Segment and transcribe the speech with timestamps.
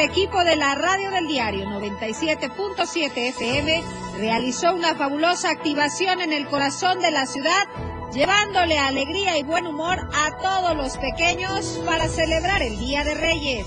[0.00, 3.82] el equipo de la radio del diario 97.7 FM
[4.18, 7.66] realizó una fabulosa activación en el corazón de la ciudad,
[8.10, 13.66] llevándole alegría y buen humor a todos los pequeños para celebrar el Día de Reyes.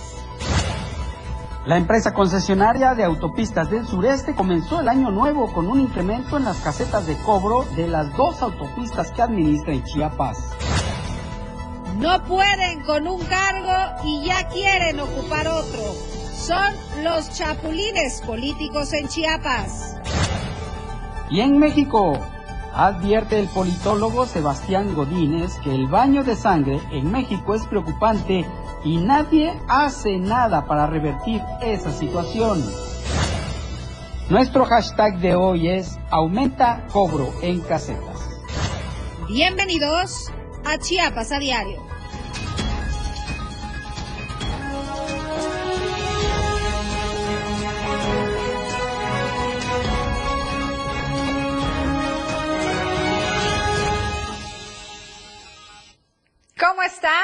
[1.68, 6.46] La empresa concesionaria de autopistas del sureste comenzó el año nuevo con un incremento en
[6.46, 10.38] las casetas de cobro de las dos autopistas que administra en Chiapas.
[12.00, 16.13] No pueden con un cargo y ya quieren ocupar otro.
[16.46, 16.74] Son
[17.06, 19.96] los chapulines políticos en Chiapas.
[21.30, 22.20] Y en México,
[22.74, 28.46] advierte el politólogo Sebastián Godínez que el baño de sangre en México es preocupante
[28.84, 32.62] y nadie hace nada para revertir esa situación.
[34.30, 38.20] Nuestro hashtag de hoy es aumenta cobro en casetas.
[39.30, 40.30] Bienvenidos
[40.66, 41.93] a Chiapas a diario.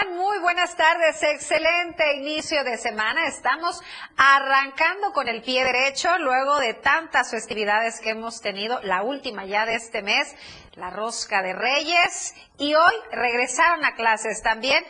[0.10, 3.28] Muy buenas tardes, excelente inicio de semana.
[3.28, 3.82] Estamos
[4.18, 9.66] arrancando con el pie derecho luego de tantas festividades que hemos tenido, la última ya
[9.66, 10.36] de este mes,
[10.76, 14.84] la rosca de Reyes, y hoy regresaron a clases también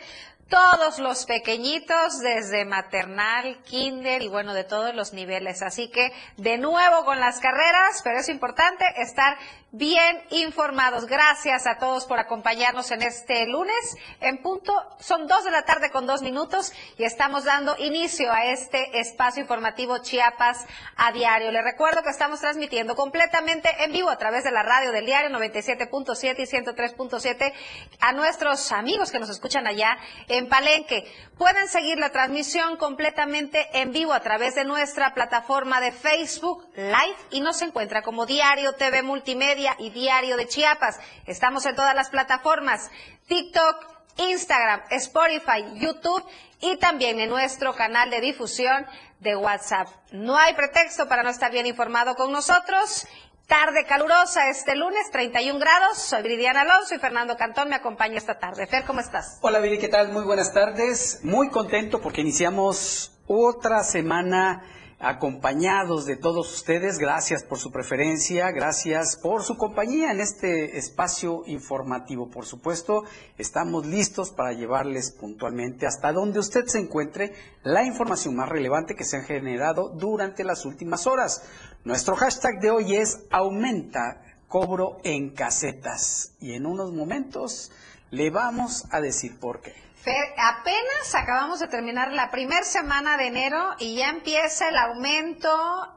[0.50, 5.62] todos los pequeñitos, desde maternal, kinder y bueno, de todos los niveles.
[5.62, 9.38] Así que de nuevo con las carreras, pero es importante estar
[9.72, 11.06] bien informados.
[11.06, 13.96] Gracias a todos por acompañarnos en este lunes.
[14.20, 18.46] En punto, son dos de la tarde con dos minutos y estamos dando inicio a
[18.46, 21.52] este espacio informativo Chiapas a diario.
[21.52, 25.30] Les recuerdo que estamos transmitiendo completamente en vivo a través de la radio del diario
[25.30, 27.52] 97.7 y 103.7
[28.00, 29.96] a nuestros amigos que nos escuchan allá
[30.26, 31.10] en Palenque.
[31.38, 37.16] Pueden seguir la transmisión completamente en vivo a través de nuestra plataforma de Facebook Live
[37.30, 40.98] y nos encuentra como Diario TV Multimedia y Diario de Chiapas.
[41.26, 42.90] Estamos en todas las plataformas,
[43.26, 43.86] TikTok,
[44.16, 46.24] Instagram, Spotify, YouTube
[46.60, 48.86] y también en nuestro canal de difusión
[49.20, 49.88] de WhatsApp.
[50.12, 53.06] No hay pretexto para no estar bien informado con nosotros.
[53.50, 55.98] Tarde calurosa este lunes, 31 grados.
[55.98, 58.68] Soy Viridiana Alonso y Fernando Cantón me acompaña esta tarde.
[58.68, 59.38] Fer, ¿cómo estás?
[59.40, 60.12] Hola Viri, ¿qué tal?
[60.12, 61.18] Muy buenas tardes.
[61.24, 64.62] Muy contento porque iniciamos otra semana
[65.00, 66.98] acompañados de todos ustedes.
[66.98, 72.30] Gracias por su preferencia, gracias por su compañía en este espacio informativo.
[72.30, 73.04] Por supuesto,
[73.38, 77.32] estamos listos para llevarles puntualmente hasta donde usted se encuentre
[77.62, 81.42] la información más relevante que se ha generado durante las últimas horas.
[81.82, 87.72] Nuestro hashtag de hoy es aumenta cobro en casetas y en unos momentos
[88.10, 89.72] le vamos a decir por qué.
[90.02, 95.50] Fer, apenas acabamos de terminar la primera semana de enero y ya empieza el aumento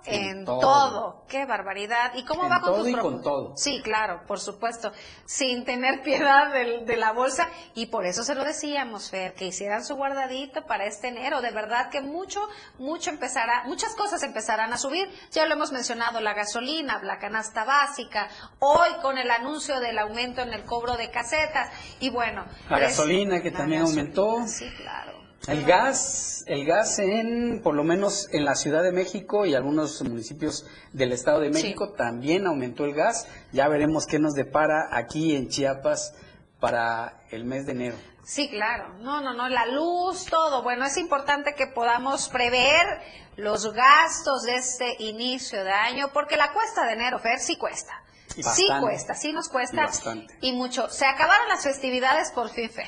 [0.03, 0.59] en, En todo.
[0.59, 1.25] todo.
[1.29, 2.11] Qué barbaridad.
[2.13, 3.53] ¿Y cómo En va con todo tus y con todo.
[3.55, 4.91] Sí, claro, por supuesto.
[5.25, 7.47] Sin tener piedad del- de, la bolsa.
[7.75, 11.41] Y por eso se lo decíamos, Fer, que hicieran su guardadito para este enero.
[11.41, 12.41] De verdad que mucho,
[12.79, 15.09] mucho empezará, muchas cosas empezarán a subir.
[15.31, 18.27] Ya lo hemos mencionado, la gasolina, la canasta básica.
[18.59, 21.71] Hoy con el anuncio del aumento en el cobro de casetas.
[22.01, 22.45] Y bueno.
[22.69, 24.47] La es- gasolina que también aumentó.
[24.47, 25.23] Sí, claro.
[25.47, 30.01] El gas, el gas en, por lo menos en la Ciudad de México y algunos
[30.01, 33.27] municipios del Estado de México también aumentó el gas.
[33.51, 36.13] Ya veremos qué nos depara aquí en Chiapas
[36.61, 37.97] para el mes de enero.
[38.23, 38.93] Sí, claro.
[38.99, 40.63] No, no, no, la luz, todo.
[40.63, 43.01] Bueno, es importante que podamos prever
[43.35, 48.01] los gastos de este inicio de año, porque la cuesta de enero, Fer, sí cuesta.
[48.29, 49.83] Sí cuesta, sí nos cuesta.
[49.83, 50.37] Bastante.
[50.39, 50.89] Y mucho.
[50.89, 52.87] Se acabaron las festividades por fin, Fer.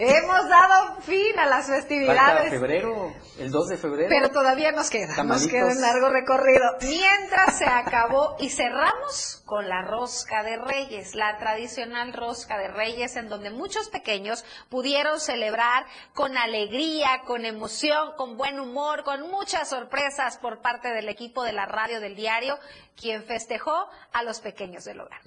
[0.00, 2.50] Hemos dado fin a las festividades.
[2.50, 4.08] febrero, el 2 de febrero.
[4.08, 6.62] Pero todavía nos queda, nos queda un largo recorrido.
[6.82, 13.16] Mientras se acabó y cerramos con la rosca de reyes, la tradicional rosca de reyes
[13.16, 15.84] en donde muchos pequeños pudieron celebrar
[16.14, 21.52] con alegría, con emoción, con buen humor, con muchas sorpresas por parte del equipo de
[21.52, 22.56] la radio del diario,
[22.96, 25.22] quien festejó a los pequeños del hogar.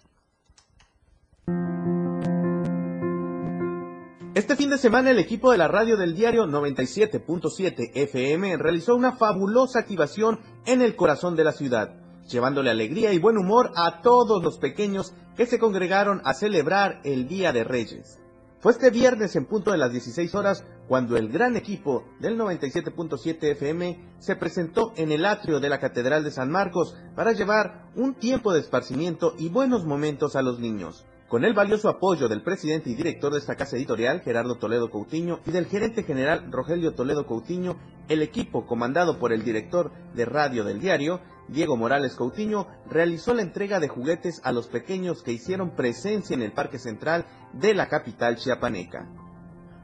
[4.33, 9.11] Este fin de semana el equipo de la radio del diario 97.7 FM realizó una
[9.11, 11.97] fabulosa activación en el corazón de la ciudad,
[12.29, 17.27] llevándole alegría y buen humor a todos los pequeños que se congregaron a celebrar el
[17.27, 18.21] Día de Reyes.
[18.61, 23.51] Fue este viernes en punto de las 16 horas cuando el gran equipo del 97.7
[23.51, 28.13] FM se presentó en el atrio de la Catedral de San Marcos para llevar un
[28.13, 32.89] tiempo de esparcimiento y buenos momentos a los niños Con el valioso apoyo del presidente
[32.89, 37.25] y director de esta casa editorial, Gerardo Toledo Coutinho, y del gerente general Rogelio Toledo
[37.25, 37.77] Coutinho,
[38.09, 43.43] el equipo comandado por el director de radio del diario, Diego Morales Coutinho, realizó la
[43.43, 47.87] entrega de juguetes a los pequeños que hicieron presencia en el Parque Central de la
[47.87, 49.07] capital chiapaneca.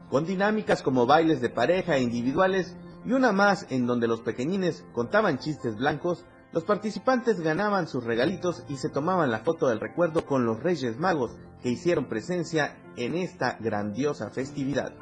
[0.10, 4.84] Con dinámicas como bailes de pareja e individuales y una más en donde los pequeñines
[4.92, 10.26] contaban chistes blancos, los participantes ganaban sus regalitos y se tomaban la foto del recuerdo
[10.26, 14.94] con los Reyes Magos que hicieron presencia en esta grandiosa festividad.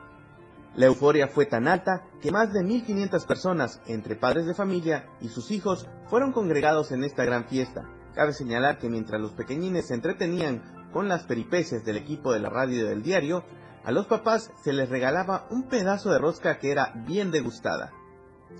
[0.75, 5.29] La euforia fue tan alta que más de 1.500 personas, entre padres de familia y
[5.29, 7.89] sus hijos, fueron congregados en esta gran fiesta.
[8.13, 12.49] Cabe señalar que mientras los pequeñines se entretenían con las peripecias del equipo de la
[12.49, 13.45] radio del diario,
[13.85, 17.93] a los papás se les regalaba un pedazo de rosca que era bien degustada.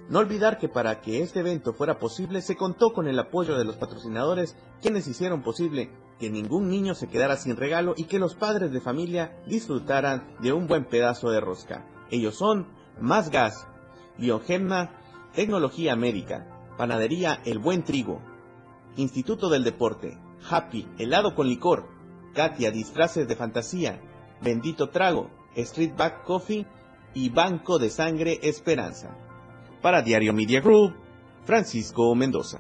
[0.10, 3.66] No olvidar que para que este evento fuera posible se contó con el apoyo de
[3.66, 5.90] los patrocinadores quienes hicieron posible
[6.20, 10.54] que ningún niño se quedara sin regalo y que los padres de familia disfrutaran de
[10.54, 11.86] un buen pedazo de rosca.
[12.12, 12.68] Ellos son
[13.00, 13.68] Más Gas,
[14.18, 14.92] Biogemma,
[15.34, 16.48] Tecnología Médica,
[16.78, 18.22] Panadería El Buen Trigo,
[18.96, 20.18] Instituto del Deporte,
[20.50, 21.90] Happy, helado con licor,
[22.34, 24.00] Katia, disfraces de fantasía,
[24.42, 26.68] Bendito Trago, Street Back Coffee
[27.14, 29.18] y Banco de Sangre Esperanza.
[29.86, 30.96] Para Diario Media Group,
[31.44, 32.58] Francisco Mendoza.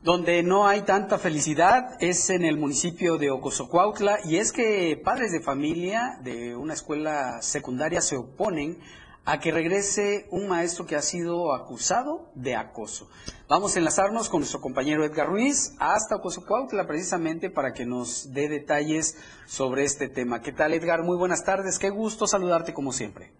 [0.00, 5.32] Donde no hay tanta felicidad es en el municipio de Ocosocuautla y es que padres
[5.32, 8.78] de familia de una escuela secundaria se oponen
[9.24, 13.10] a que regrese un maestro que ha sido acusado de acoso.
[13.48, 18.48] Vamos a enlazarnos con nuestro compañero Edgar Ruiz hasta Ocosocuautla precisamente para que nos dé
[18.48, 19.16] detalles
[19.48, 20.42] sobre este tema.
[20.42, 21.02] ¿Qué tal Edgar?
[21.02, 23.32] Muy buenas tardes, qué gusto saludarte como siempre.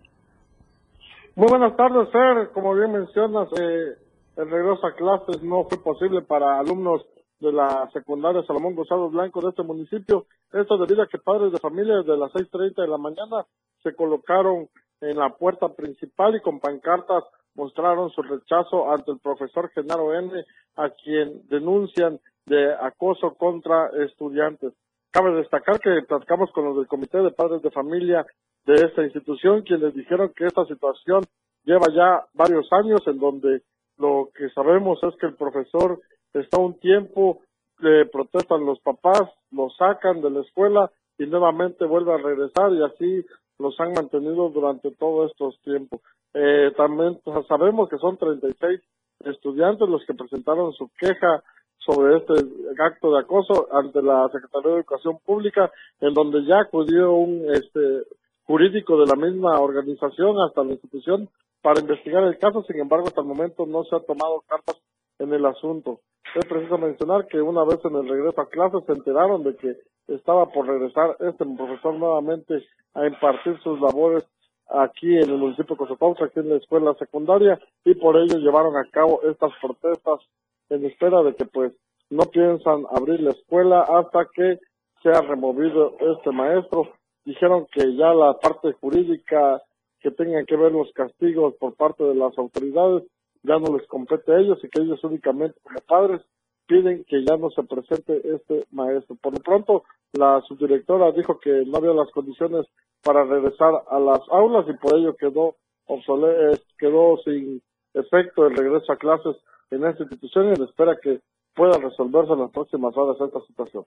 [1.41, 2.51] Muy buenas tardes, Fer.
[2.53, 3.97] Como bien mencionas, eh,
[4.37, 7.01] el regreso a clases no fue posible para alumnos
[7.39, 10.27] de la secundaria Salomón Gonzalo Blanco de este municipio.
[10.53, 13.47] Esto debido a que padres de familia desde las 6.30 de la mañana
[13.83, 14.69] se colocaron
[15.01, 20.45] en la puerta principal y con pancartas mostraron su rechazo ante el profesor Genaro N.,
[20.77, 24.75] a quien denuncian de acoso contra estudiantes.
[25.11, 28.27] Cabe destacar que platicamos con los del Comité de Padres de Familia
[28.71, 31.25] de esta institución, quienes dijeron que esta situación
[31.65, 33.63] lleva ya varios años en donde
[33.99, 36.01] lo que sabemos es que el profesor
[36.33, 37.41] está un tiempo,
[37.81, 42.85] le protestan los papás, lo sacan de la escuela y nuevamente vuelve a regresar y
[42.85, 43.27] así
[43.59, 46.01] los han mantenido durante todos estos tiempos.
[46.33, 48.81] Eh, también sabemos que son 36
[49.25, 51.43] estudiantes los que presentaron su queja
[51.79, 52.35] sobre este
[52.79, 58.05] acto de acoso ante la Secretaría de Educación Pública, en donde ya acudió un este,
[58.51, 61.29] jurídico de la misma organización hasta la institución
[61.63, 64.77] para investigar el caso, sin embargo, hasta el momento no se ha tomado cartas
[65.21, 66.01] en el asunto.
[66.35, 69.77] Es preciso mencionar que una vez en el regreso a clases se enteraron de que
[70.09, 74.27] estaba por regresar este profesor nuevamente a impartir sus labores
[74.69, 78.77] aquí en el municipio de Cosopauta, aquí en la escuela secundaria, y por ello llevaron
[78.77, 80.23] a cabo estas protestas
[80.71, 81.73] en espera de que pues
[82.11, 84.59] no piensan abrir la escuela hasta que
[85.05, 86.89] sea removido este maestro
[87.25, 89.63] dijeron que ya la parte jurídica
[90.01, 93.05] que tengan que ver los castigos por parte de las autoridades
[93.43, 96.23] ya no les compete a ellos y que ellos únicamente como padres
[96.67, 99.17] piden que ya no se presente este maestro.
[99.17, 102.67] Por lo pronto, la subdirectora dijo que no había las condiciones
[103.03, 105.57] para regresar a las aulas y por ello quedó
[105.87, 107.61] obsoleto, quedó sin
[107.95, 109.37] efecto el regreso a clases
[109.71, 111.21] en esta institución y espera que
[111.55, 113.85] pueda resolverse en las próximas horas esta situación.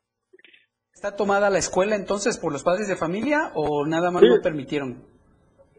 [1.03, 5.03] ¿Está tomada la escuela entonces por los padres de familia o nada más lo permitieron?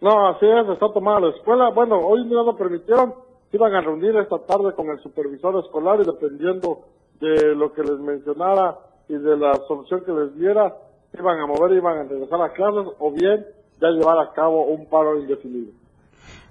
[0.03, 1.71] No, así es, está tomada la escuela.
[1.71, 3.15] Bueno, hoy no lo permitieron,
[3.51, 6.81] iban a reunir esta tarde con el supervisor escolar y dependiendo
[7.21, 8.77] de lo que les mencionara
[9.09, 10.77] y de la solución que les diera,
[11.19, 13.47] iban a mover, iban a regresar a clases o bien
[13.81, 15.73] ya llevar a cabo un paro indefinido.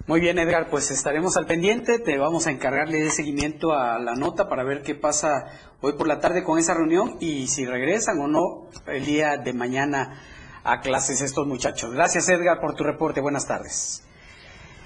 [0.06, 1.98] Muy bien, Edgar, pues estaremos al pendiente.
[1.98, 5.46] Te vamos a encargarle de seguimiento a la nota para ver qué pasa
[5.80, 9.54] hoy por la tarde con esa reunión y si regresan o no el día de
[9.54, 10.22] mañana
[10.64, 11.94] a clases estos muchachos.
[11.94, 13.22] Gracias, Edgar, por tu reporte.
[13.22, 14.04] Buenas tardes.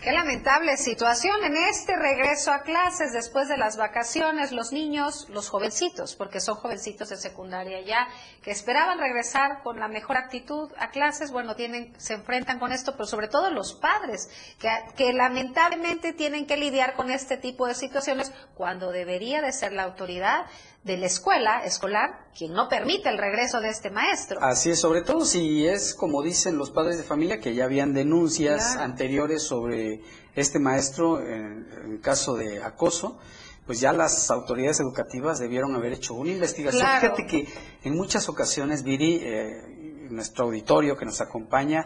[0.07, 5.49] Qué lamentable situación en este regreso a clases después de las vacaciones, los niños, los
[5.49, 8.07] jovencitos, porque son jovencitos de secundaria ya,
[8.41, 12.93] que esperaban regresar con la mejor actitud a clases, bueno, tienen, se enfrentan con esto,
[12.93, 17.75] pero sobre todo los padres, que, que lamentablemente tienen que lidiar con este tipo de
[17.75, 20.45] situaciones cuando debería de ser la autoridad
[20.87, 24.39] de la escuela escolar quien no permite el regreso de este maestro.
[24.41, 27.93] Así es, sobre todo si es como dicen los padres de familia que ya habían
[27.93, 30.01] denuncias anteriores sobre
[30.35, 33.19] este maestro en, caso de acoso
[33.65, 36.87] pues ya las autoridades educativas debieron haber hecho una investigación.
[37.01, 37.47] Fíjate que
[37.83, 41.85] en muchas ocasiones, Viri, eh, nuestro auditorio que nos acompaña,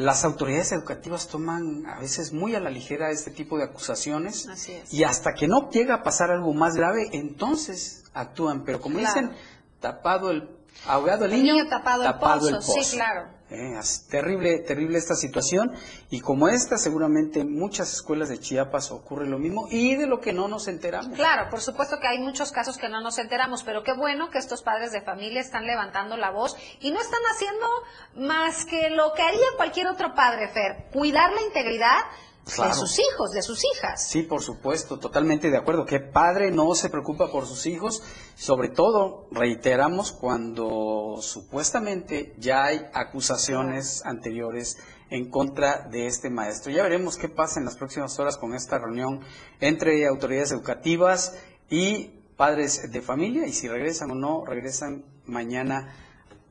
[0.00, 4.48] las autoridades educativas toman a veces muy a la ligera este tipo de acusaciones
[4.90, 8.64] y hasta que no llega a pasar algo más grave, entonces actúan.
[8.64, 9.32] Pero como dicen,
[9.78, 10.48] tapado el
[10.86, 12.04] ahogado el, niño, tapado,
[12.48, 12.82] el, pozo.
[12.82, 13.28] Sí, claro.
[13.52, 15.72] Eh, terrible, terrible esta situación
[16.08, 20.20] y como esta seguramente en muchas escuelas de Chiapas ocurre lo mismo y de lo
[20.20, 21.16] que no nos enteramos.
[21.16, 24.38] Claro, por supuesto que hay muchos casos que no nos enteramos, pero qué bueno que
[24.38, 27.66] estos padres de familia están levantando la voz y no están haciendo
[28.14, 31.98] más que lo que haría cualquier otro padre, Fer, cuidar la integridad
[32.44, 34.08] de sus hijos, de sus hijas.
[34.08, 35.84] Sí, por supuesto, totalmente de acuerdo.
[35.84, 38.02] ¿Qué padre no se preocupa por sus hijos?
[38.34, 44.78] Sobre todo, reiteramos, cuando supuestamente ya hay acusaciones anteriores
[45.10, 46.72] en contra de este maestro.
[46.72, 49.20] Ya veremos qué pasa en las próximas horas con esta reunión
[49.60, 51.36] entre autoridades educativas
[51.68, 55.94] y padres de familia y si regresan o no, regresan mañana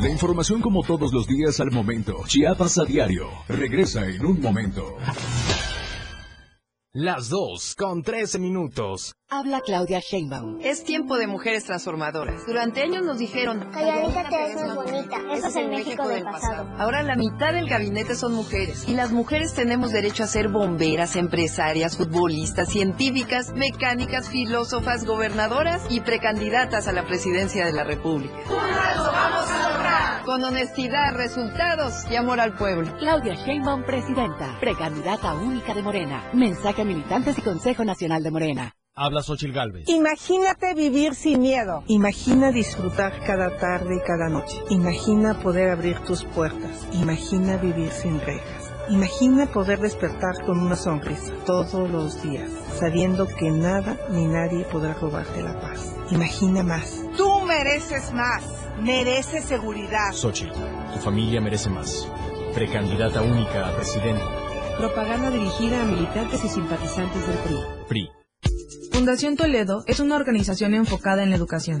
[0.00, 4.96] La información como todos los días al momento, Chiapas a diario, regresa en un momento.
[7.00, 9.14] Las dos con 13 minutos.
[9.30, 10.58] Habla Claudia Sheinbaum.
[10.60, 12.44] Es tiempo de mujeres transformadoras.
[12.44, 13.70] Durante años nos dijeron...
[13.70, 15.16] Calladita te ves más bonita.
[15.32, 16.68] Eso es el México del pasado.
[16.76, 18.88] Ahora la mitad del gabinete son mujeres.
[18.88, 26.00] Y las mujeres tenemos derecho a ser bomberas, empresarias, futbolistas, científicas, mecánicas, filósofas, gobernadoras y
[26.00, 28.34] precandidatas a la presidencia de la República.
[28.48, 29.67] vamos a!
[30.28, 32.94] Con honestidad, resultados y amor al pueblo.
[32.98, 34.58] Claudia Sheinbaum, presidenta.
[34.60, 36.22] Precandidata única de Morena.
[36.34, 38.74] Mensaje a militantes y Consejo Nacional de Morena.
[38.94, 39.88] Habla Xochil Galvez.
[39.88, 41.82] Imagínate vivir sin miedo.
[41.86, 44.58] Imagina disfrutar cada tarde y cada noche.
[44.68, 46.86] Imagina poder abrir tus puertas.
[46.92, 48.70] Imagina vivir sin rejas.
[48.90, 54.92] Imagina poder despertar con una sonrisa todos los días, sabiendo que nada ni nadie podrá
[54.92, 55.96] robarte la paz.
[56.10, 57.02] Imagina más.
[57.16, 58.57] Tú mereces más.
[58.82, 60.12] Mereces seguridad.
[60.12, 60.54] Xochitl,
[60.94, 62.08] tu familia merece más.
[62.54, 64.22] Precandidata única a presidente.
[64.78, 67.56] Propaganda dirigida a militantes y simpatizantes del PRI.
[67.88, 68.08] PRI.
[68.92, 71.80] Fundación Toledo es una organización enfocada en la educación.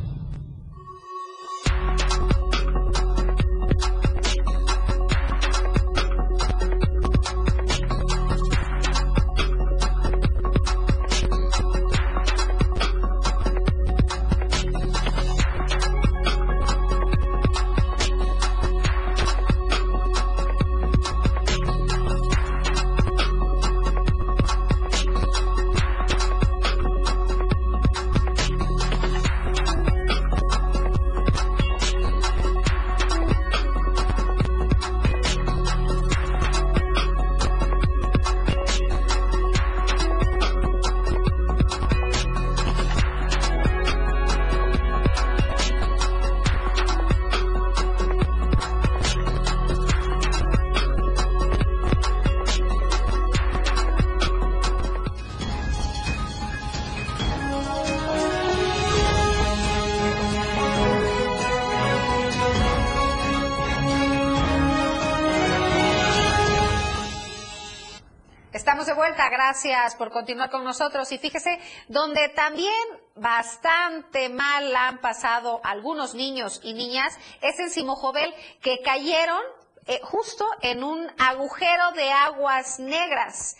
[69.97, 71.11] Por continuar con nosotros.
[71.11, 72.73] Y fíjese, donde también
[73.15, 79.41] bastante mal han pasado algunos niños y niñas es en Simojovel, que cayeron
[79.87, 83.57] eh, justo en un agujero de aguas negras.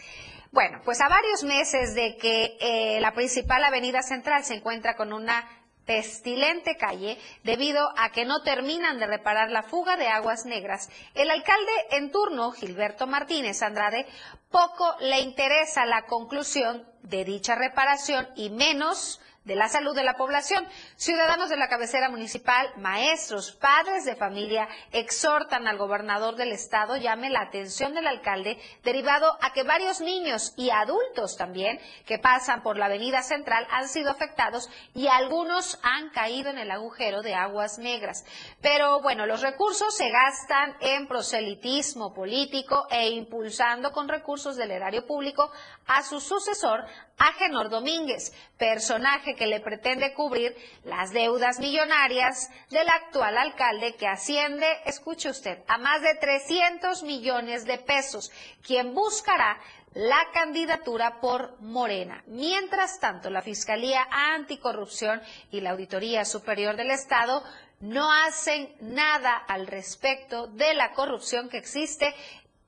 [0.51, 5.13] Bueno, pues a varios meses de que eh, la principal avenida central se encuentra con
[5.13, 5.47] una
[5.91, 11.29] pestilente calle debido a que no terminan de reparar la fuga de aguas negras, el
[11.29, 14.07] alcalde en turno, Gilberto Martínez Andrade,
[14.49, 20.17] poco le interesa la conclusión de dicha reparación y menos de la salud de la
[20.17, 20.67] población.
[20.95, 27.29] Ciudadanos de la cabecera municipal, maestros, padres de familia exhortan al gobernador del estado llame
[27.29, 32.77] la atención del alcalde derivado a que varios niños y adultos también que pasan por
[32.77, 37.79] la avenida central han sido afectados y algunos han caído en el agujero de aguas
[37.79, 38.23] negras.
[38.61, 45.07] Pero bueno, los recursos se gastan en proselitismo político e impulsando con recursos del erario
[45.07, 45.51] público
[45.87, 46.85] a su sucesor,
[47.21, 54.65] Agenor Domínguez, personaje que le pretende cubrir las deudas millonarias del actual alcalde que asciende,
[54.85, 58.31] escuche usted, a más de 300 millones de pesos,
[58.65, 59.59] quien buscará
[59.93, 62.23] la candidatura por Morena.
[62.25, 67.43] Mientras tanto, la Fiscalía Anticorrupción y la Auditoría Superior del Estado
[67.81, 72.15] no hacen nada al respecto de la corrupción que existe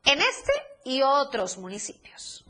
[0.06, 0.52] en este
[0.86, 2.43] y otros municipios.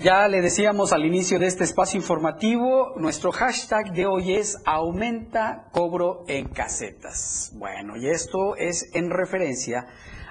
[0.00, 5.68] Ya le decíamos al inicio de este espacio informativo, nuestro hashtag de hoy es aumenta
[5.70, 7.52] cobro en casetas.
[7.54, 9.86] Bueno, y esto es en referencia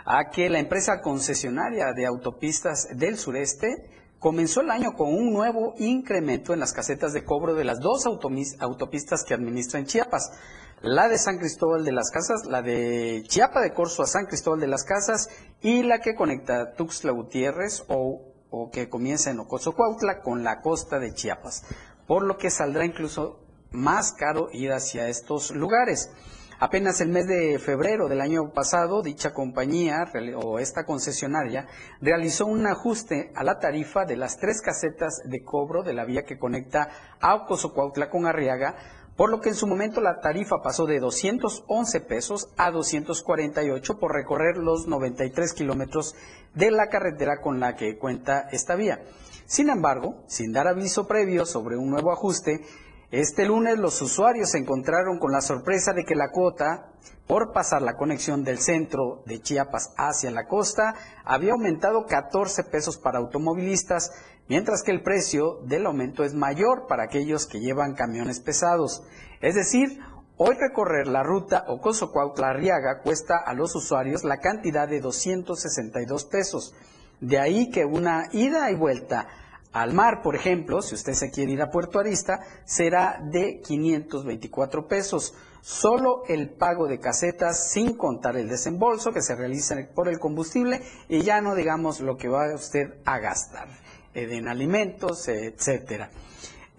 [0.06, 5.73] a que la empresa concesionaria de autopistas del sureste comenzó el año con un nuevo
[5.78, 10.32] incremento en las casetas de cobro de las dos autopistas que administra en Chiapas.
[10.82, 14.60] La de San Cristóbal de las Casas, la de Chiapa de Corzo a San Cristóbal
[14.60, 15.30] de las Casas
[15.62, 20.99] y la que conecta Tuxtla Gutiérrez o o que comienza en Ocosocuautla con la costa
[20.99, 21.63] de Chiapas,
[22.05, 23.39] por lo que saldrá incluso
[23.71, 26.11] más caro ir hacia estos lugares.
[26.59, 31.67] Apenas el mes de febrero del año pasado, dicha compañía o esta concesionaria
[31.99, 36.23] realizó un ajuste a la tarifa de las tres casetas de cobro de la vía
[36.23, 36.89] que conecta
[37.19, 38.75] a Ocosocuautla con Arriaga,
[39.15, 44.13] por lo que en su momento la tarifa pasó de 211 pesos a 248 por
[44.13, 46.15] recorrer los 93 kilómetros
[46.56, 49.04] de la carretera con la que cuenta esta vía.
[49.45, 52.62] Sin embargo, sin dar aviso previo sobre un nuevo ajuste,
[53.12, 56.89] este lunes los usuarios se encontraron con la sorpresa de que la cuota
[57.28, 62.97] por pasar la conexión del centro de Chiapas hacia la costa había aumentado 14 pesos
[62.97, 64.12] para automovilistas,
[64.47, 69.03] mientras que el precio del aumento es mayor para aquellos que llevan camiones pesados.
[69.41, 69.99] Es decir,
[70.38, 76.73] hoy recorrer la ruta Ocoso-Cuautla-Arriaga cuesta a los usuarios la cantidad de 262 pesos.
[77.19, 79.27] De ahí que una ida y vuelta
[79.71, 84.88] al mar, por ejemplo, si usted se quiere ir a Puerto Arista, será de 524
[84.88, 85.34] pesos.
[85.62, 90.82] Solo el pago de casetas sin contar el desembolso que se realiza por el combustible
[91.08, 93.82] y ya no digamos lo que va usted a gastar
[94.13, 96.10] en alimentos, etcétera.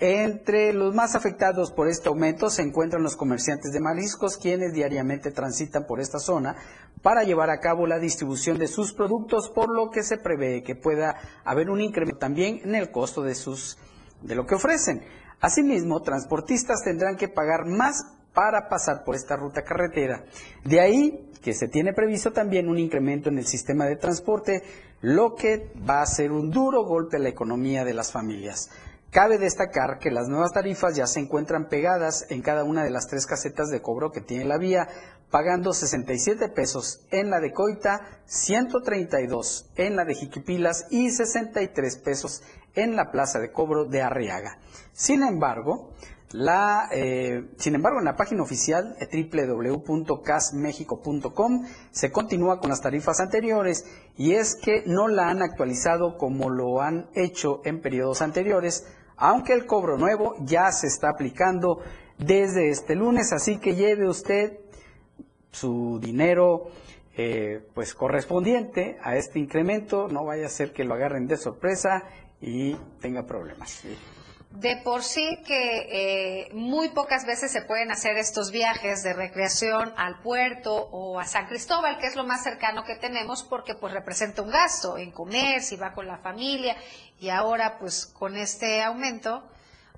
[0.01, 5.31] Entre los más afectados por este aumento se encuentran los comerciantes de mariscos, quienes diariamente
[5.31, 6.57] transitan por esta zona
[7.01, 10.75] para llevar a cabo la distribución de sus productos, por lo que se prevé que
[10.75, 13.79] pueda haber un incremento también en el costo de sus
[14.21, 15.05] de lo que ofrecen.
[15.41, 20.25] Asimismo, transportistas tendrán que pagar más para pasar por esta ruta carretera.
[20.65, 24.63] De ahí que se tiene previsto también un incremento en el sistema de transporte,
[25.05, 28.71] lo que va a ser un duro golpe a la economía de las familias.
[29.11, 33.07] Cabe destacar que las nuevas tarifas ya se encuentran pegadas en cada una de las
[33.07, 34.89] tres casetas de cobro que tiene la vía,
[35.31, 42.43] pagando 67 pesos en la de Coita, 132 en la de Jiquipilas y 63 pesos
[42.75, 44.57] en la plaza de cobro de Arriaga.
[44.95, 45.91] Sin embargo,
[46.35, 53.21] la, eh, sin embargo, en la página oficial eh, www.casmexico.com se continúa con las tarifas
[53.21, 53.85] anteriores
[54.17, 58.85] y es que no la han actualizado como lo han hecho en periodos anteriores,
[59.17, 61.79] aunque el cobro nuevo ya se está aplicando
[62.19, 64.59] desde este lunes, así que lleve usted
[65.53, 66.65] su dinero
[67.17, 72.03] eh, pues correspondiente a este incremento, no vaya a ser que lo agarren de sorpresa
[72.41, 73.85] y tenga problemas.
[74.55, 79.93] De por sí que eh, muy pocas veces se pueden hacer estos viajes de recreación
[79.97, 83.93] al puerto o a San Cristóbal, que es lo más cercano que tenemos, porque pues
[83.93, 86.77] representa un gasto en comer, si va con la familia,
[87.19, 89.43] y ahora pues con este aumento,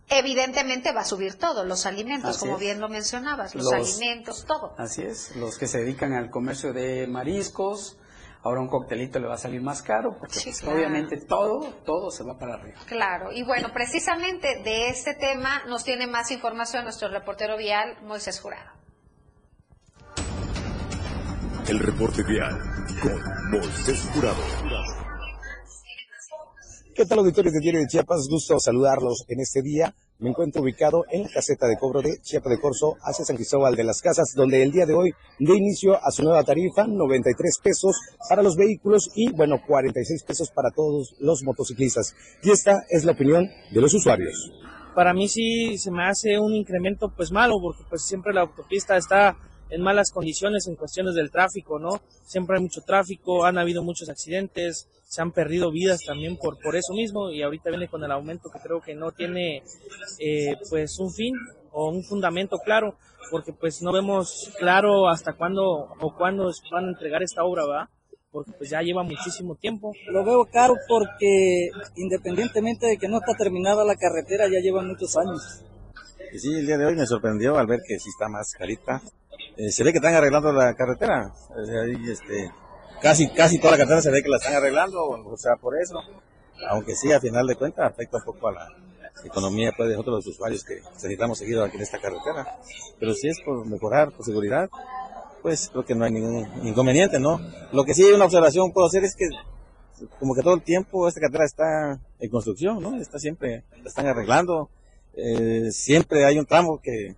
[0.08, 4.74] evidentemente va a subir todo, los alimentos, como bien lo mencionabas, los, alimentos, todo.
[4.78, 7.98] Así es, los que se dedican al comercio de mariscos,
[8.46, 12.22] Ahora un coctelito le va a salir más caro porque pues, obviamente todo, todo se
[12.22, 12.78] va para arriba.
[12.86, 18.38] Claro, y bueno, precisamente de este tema nos tiene más información nuestro reportero vial, Moisés
[18.38, 18.70] Jurado.
[21.66, 22.56] El reporte vial
[23.02, 24.38] con Moisés Jurado.
[26.94, 28.28] ¿Qué tal auditores de Diario de Chiapas?
[28.30, 29.92] Gusto saludarlos en este día.
[30.18, 33.76] Me encuentro ubicado en la caseta de cobro de Chiapa de Corzo hacia San Cristóbal
[33.76, 37.60] de las Casas, donde el día de hoy de inicio a su nueva tarifa, 93
[37.62, 42.14] pesos para los vehículos y, bueno, 46 pesos para todos los motociclistas.
[42.42, 44.50] Y esta es la opinión de los usuarios.
[44.94, 48.96] Para mí sí se me hace un incremento pues malo, porque pues siempre la autopista
[48.96, 49.36] está
[49.70, 52.00] en malas condiciones en cuestiones del tráfico, ¿no?
[52.24, 56.76] Siempre hay mucho tráfico, han habido muchos accidentes, se han perdido vidas también por, por
[56.76, 59.62] eso mismo y ahorita viene con el aumento que creo que no tiene
[60.18, 61.34] eh, pues un fin
[61.72, 62.96] o un fundamento claro,
[63.30, 67.90] porque pues no vemos claro hasta cuándo o cuándo van a entregar esta obra, ¿va?
[68.30, 69.92] Porque pues ya lleva muchísimo tiempo.
[70.08, 75.16] Lo veo caro porque independientemente de que no está terminada la carretera, ya lleva muchos
[75.16, 75.62] años.
[76.32, 79.00] Y sí, el día de hoy me sorprendió al ver que sí está más carita
[79.56, 81.32] eh, se ve que están arreglando la carretera.
[82.08, 82.50] este,
[83.00, 86.00] casi, casi toda la carretera se ve que la están arreglando, o sea, por eso.
[86.68, 88.68] Aunque sí, a final de cuentas, afecta un poco a la
[89.24, 92.58] economía pues, de los usuarios que necesitamos seguir aquí en esta carretera.
[92.98, 94.68] Pero si es por mejorar, por seguridad,
[95.42, 97.40] pues creo que no hay ningún inconveniente, ¿no?
[97.72, 99.26] Lo que sí una observación puedo hacer es que
[100.18, 103.00] como que todo el tiempo esta carretera está en construcción, ¿no?
[103.00, 104.70] Está siempre, la están arreglando.
[105.14, 107.16] Eh, siempre hay un tramo que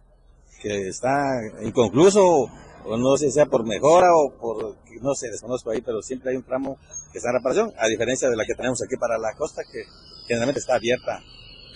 [0.60, 2.50] que está inconcluso,
[2.84, 6.30] o no sé si sea por mejora o por, no sé, desconozco ahí, pero siempre
[6.30, 6.78] hay un tramo
[7.12, 9.84] que está en reparación, a diferencia de la que tenemos aquí para la costa, que
[10.26, 11.22] generalmente está abierta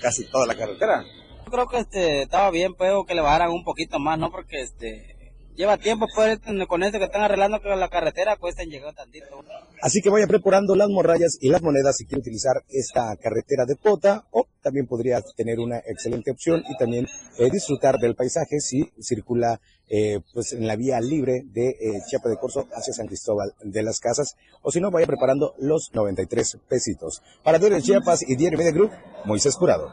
[0.00, 1.04] casi toda la carretera.
[1.44, 4.30] Yo creo que este, estaba bien, pero que le bajaran un poquito más, ¿no?
[4.30, 5.11] Porque este,
[5.54, 6.38] lleva tiempo pues,
[6.68, 9.44] con esto que están arreglando que la carretera cuesta llegar tantito.
[9.80, 13.76] Así que vaya preparando las morrayas y las monedas si quiere utilizar esta carretera de
[13.76, 17.06] pota o también podría tener una excelente opción y también
[17.38, 22.28] eh, disfrutar del paisaje si circula eh, pues en la vía libre de eh, Chiapa
[22.28, 26.58] de Corzo hacia San Cristóbal de las Casas o si no vaya preparando los 93
[26.68, 27.22] pesitos.
[27.42, 28.92] Para Diario Chiapas y Diario Media Group,
[29.24, 29.92] Moisés Curado.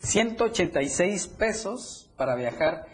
[0.00, 2.86] 186 pesos para viajar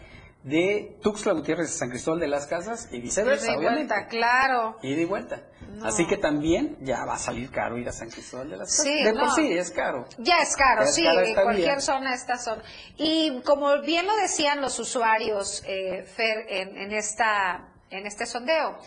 [0.43, 3.53] de Tuxtla Gutiérrez a San Cristóbal de las Casas y viceversa.
[3.53, 4.77] Y de vuelta, claro.
[4.81, 5.41] Y de vuelta.
[5.81, 8.83] Así que también ya va a salir caro ir a San Cristóbal de las Casas.
[8.83, 10.05] Sí, de por sí es caro.
[10.19, 12.61] Ya es caro, sí, en cualquier zona esta zona.
[12.97, 18.77] Y como bien lo decían los usuarios, eh, Fer, en, esta, en este sondeo,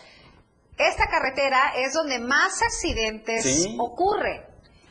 [0.77, 4.45] esta carretera es donde más accidentes ocurre.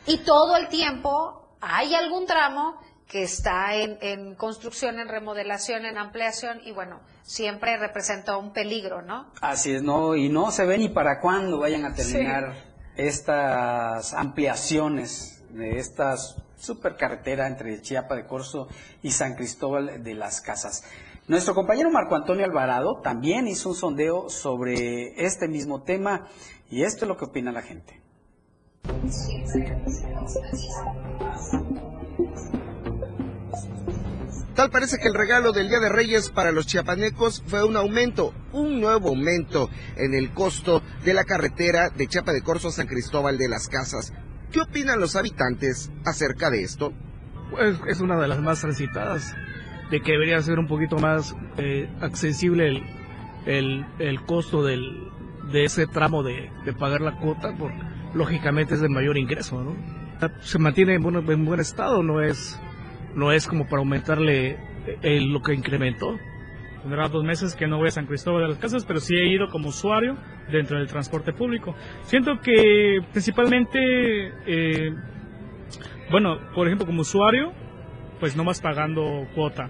[0.06, 6.60] Y todo el tiempo hay algún tramo que está en, construcción, en remodelación, en ampliación
[6.64, 9.26] y bueno, siempre representa un peligro, ¿no?
[9.40, 12.54] Así es, no, y no se ve ni para cuándo vayan a terminar
[12.96, 16.16] estas ampliaciones de esta
[16.56, 18.68] supercarretera entre Chiapa de Corzo
[19.02, 20.82] y San Cristóbal de las Casas.
[21.28, 26.28] Nuestro compañero Marco Antonio Alvarado también hizo un sondeo sobre este mismo tema
[26.70, 28.00] y esto es lo que opina la gente.
[34.56, 38.32] Tal parece que el regalo del Día de Reyes para los chiapanecos fue un aumento,
[38.52, 43.36] un nuevo aumento en el costo de la carretera de Chiapa de Corzo San Cristóbal
[43.36, 44.14] de las Casas.
[44.50, 46.94] ¿Qué opinan los habitantes acerca de esto?
[47.50, 49.34] Pues es una de las más transitadas,
[49.90, 52.82] de que debería ser un poquito más eh, accesible
[53.44, 55.10] el, el, costo del,
[55.52, 57.76] de ese tramo de, pagar la cuota, porque
[58.14, 59.76] lógicamente es de mayor ingreso, ¿no?
[60.40, 62.58] Se mantiene en en buen estado, no es
[63.16, 64.58] no es como para aumentarle
[65.02, 66.16] eh, lo que incrementó.
[66.82, 69.28] Tendrá dos meses que no voy a San Cristóbal de las Casas, pero sí he
[69.28, 70.16] ido como usuario
[70.52, 71.74] dentro del transporte público.
[72.02, 73.78] Siento que principalmente,
[74.46, 74.94] eh,
[76.10, 77.52] bueno, por ejemplo, como usuario,
[78.20, 79.68] pues no vas pagando cuota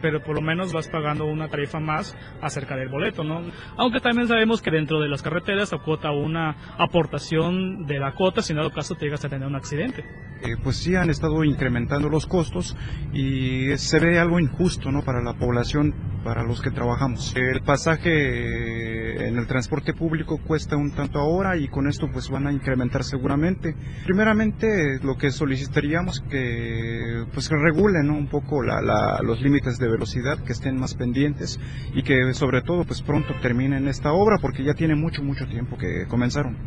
[0.00, 3.42] pero por lo menos vas pagando una tarifa más acerca del boleto, ¿no?
[3.76, 8.42] Aunque también sabemos que dentro de las carreteras se cuota una aportación de la cuota
[8.42, 10.04] si en dado caso te llegas a tener un accidente.
[10.42, 12.76] Eh, pues sí han estado incrementando los costos
[13.12, 15.02] y se ve algo injusto, ¿no?
[15.02, 15.94] Para la población,
[16.28, 17.34] para los que trabajamos.
[17.34, 22.46] El pasaje en el transporte público cuesta un tanto ahora y con esto pues van
[22.46, 23.74] a incrementar seguramente.
[24.04, 30.78] Primeramente lo que solicitaríamos que pues regulen un poco los límites de velocidad, que estén
[30.78, 31.58] más pendientes
[31.94, 35.78] y que sobre todo pues pronto terminen esta obra porque ya tiene mucho, mucho tiempo
[35.78, 36.58] que comenzaron.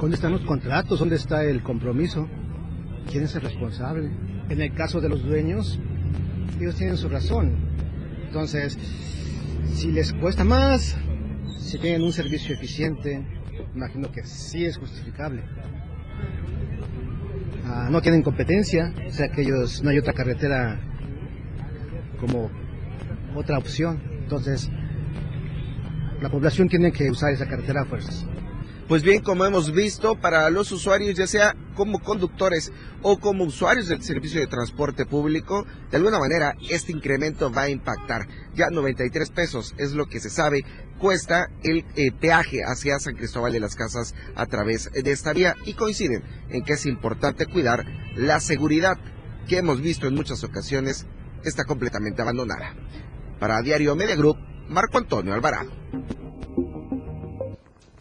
[0.00, 1.00] ¿dónde están los contratos?
[1.00, 2.26] ¿Dónde está el compromiso?
[3.10, 4.08] ¿Quién es el responsable?
[4.48, 5.78] En el caso de los dueños,
[6.58, 7.74] ellos tienen su razón.
[8.34, 8.76] Entonces,
[9.74, 10.96] si les cuesta más,
[11.60, 13.24] si tienen un servicio eficiente,
[13.76, 15.44] imagino que sí es justificable.
[17.64, 20.80] Ah, no tienen competencia, o sea que ellos no hay otra carretera
[22.18, 22.50] como
[23.36, 24.02] otra opción.
[24.24, 24.68] Entonces,
[26.20, 28.26] la población tiene que usar esa carretera a fuerzas.
[28.88, 32.70] Pues bien, como hemos visto, para los usuarios, ya sea como conductores
[33.00, 37.70] o como usuarios del servicio de transporte público, de alguna manera este incremento va a
[37.70, 38.28] impactar.
[38.54, 40.64] Ya 93 pesos es lo que se sabe
[40.98, 45.56] cuesta el eh, peaje hacia San Cristóbal de las Casas a través de esta vía
[45.64, 48.98] y coinciden en que es importante cuidar la seguridad
[49.48, 51.06] que hemos visto en muchas ocasiones
[51.42, 52.74] está completamente abandonada.
[53.40, 54.36] Para Diario Media Group,
[54.68, 55.70] Marco Antonio Alvarado.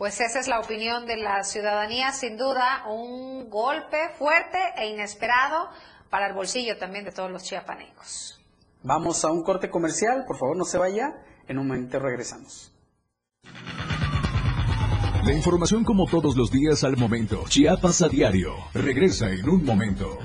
[0.04, 5.70] Pues esa es la opinión de la ciudadanía, sin duda un golpe fuerte e inesperado
[6.10, 8.38] para el bolsillo también de todos los chiapanecos.
[8.82, 11.14] Vamos a un corte comercial, por favor no se vaya,
[11.48, 12.74] en un momento regresamos.
[15.24, 20.20] La información como todos los días al momento, Chiapas a diario, regresa en un momento.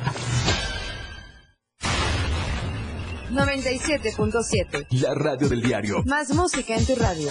[3.30, 4.86] 97.7.
[4.90, 6.02] La radio del diario.
[6.04, 7.30] Más música en tu radio.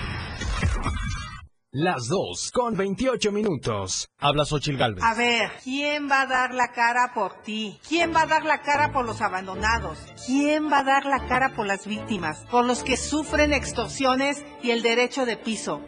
[1.73, 4.09] Las 2 con 28 minutos.
[4.19, 5.01] Habla Xochil Galvez.
[5.05, 7.79] A ver, ¿quién va a dar la cara por ti?
[7.87, 9.97] ¿Quién va a dar la cara por los abandonados?
[10.25, 12.45] ¿Quién va a dar la cara por las víctimas?
[12.51, 15.79] Por los que sufren extorsiones y el derecho de piso.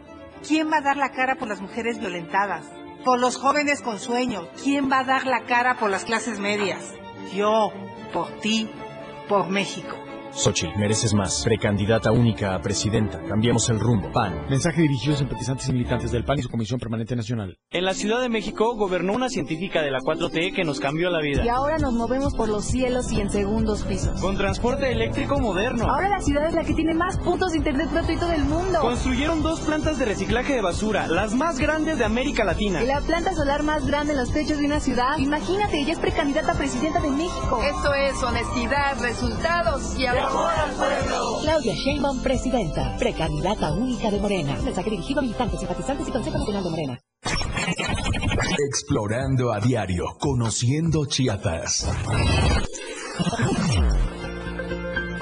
[0.48, 2.64] ¿Quién va a dar la cara por las mujeres violentadas?
[3.04, 4.48] Por los jóvenes con sueños.
[4.62, 6.94] ¿Quién va a dar la cara por las clases medias?
[7.34, 7.70] Yo,
[8.14, 8.70] por ti,
[9.28, 9.98] por México.
[10.34, 11.44] Xochitl, mereces más.
[11.44, 13.20] Precandidata única a presidenta.
[13.28, 14.10] Cambiamos el rumbo.
[14.12, 14.46] PAN.
[14.50, 17.56] Mensaje dirigido a simpatizantes y militantes del PAN y su Comisión Permanente Nacional.
[17.70, 21.20] En la Ciudad de México gobernó una científica de la 4T que nos cambió la
[21.20, 21.44] vida.
[21.44, 24.20] Y ahora nos movemos por los cielos y en segundos pisos.
[24.20, 25.86] Con transporte eléctrico moderno.
[25.88, 28.80] Ahora la ciudad es la que tiene más puntos de internet gratuito del mundo.
[28.80, 32.82] Construyeron dos plantas de reciclaje de basura, las más grandes de América Latina.
[32.82, 35.16] Y la planta solar más grande en los techos de una ciudad.
[35.18, 37.62] Imagínate, ella es precandidata a presidenta de México.
[37.62, 41.38] Esto es honestidad, resultados y amor al pueblo.
[41.42, 44.56] Claudia Sheinbaum, presidenta, precandidata única de Morena.
[44.62, 47.00] Mensaje dirigido a militantes, simpatizantes y Consejo Nacional de Morena.
[48.68, 51.86] Explorando a diario, conociendo Chiapas.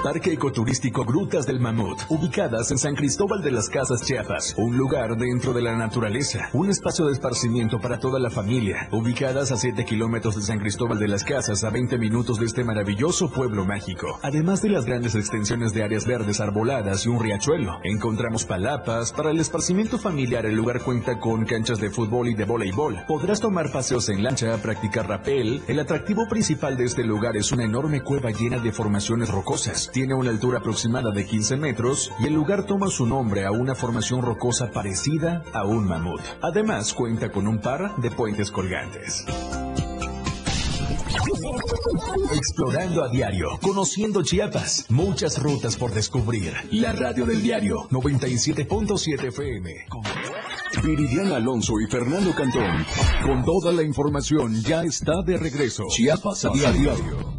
[0.03, 5.15] Parque Ecoturístico Grutas del Mamut, ubicadas en San Cristóbal de las Casas Chiapas, un lugar
[5.15, 9.85] dentro de la naturaleza, un espacio de esparcimiento para toda la familia, ubicadas a 7
[9.85, 14.19] kilómetros de San Cristóbal de las Casas, a 20 minutos de este maravilloso pueblo mágico.
[14.23, 19.13] Además de las grandes extensiones de áreas verdes arboladas y un riachuelo, encontramos palapas.
[19.13, 23.05] Para el esparcimiento familiar, el lugar cuenta con canchas de fútbol y de voleibol.
[23.07, 25.63] Podrás tomar paseos en lancha, practicar rapel.
[25.69, 30.15] El atractivo principal de este lugar es una enorme cueva llena de formaciones rocosas tiene
[30.15, 34.21] una altura aproximada de 15 metros y el lugar toma su nombre a una formación
[34.21, 36.19] rocosa parecida a un mamut.
[36.41, 39.23] Además cuenta con un par de puentes colgantes.
[42.33, 46.53] Explorando a diario, conociendo Chiapas, muchas rutas por descubrir.
[46.71, 49.71] La radio del diario 97.7 FM.
[50.83, 52.85] Viridiana Alonso y Fernando Cantón,
[53.23, 55.83] con toda la información, ya está de regreso.
[55.87, 57.32] Chiapas a diario.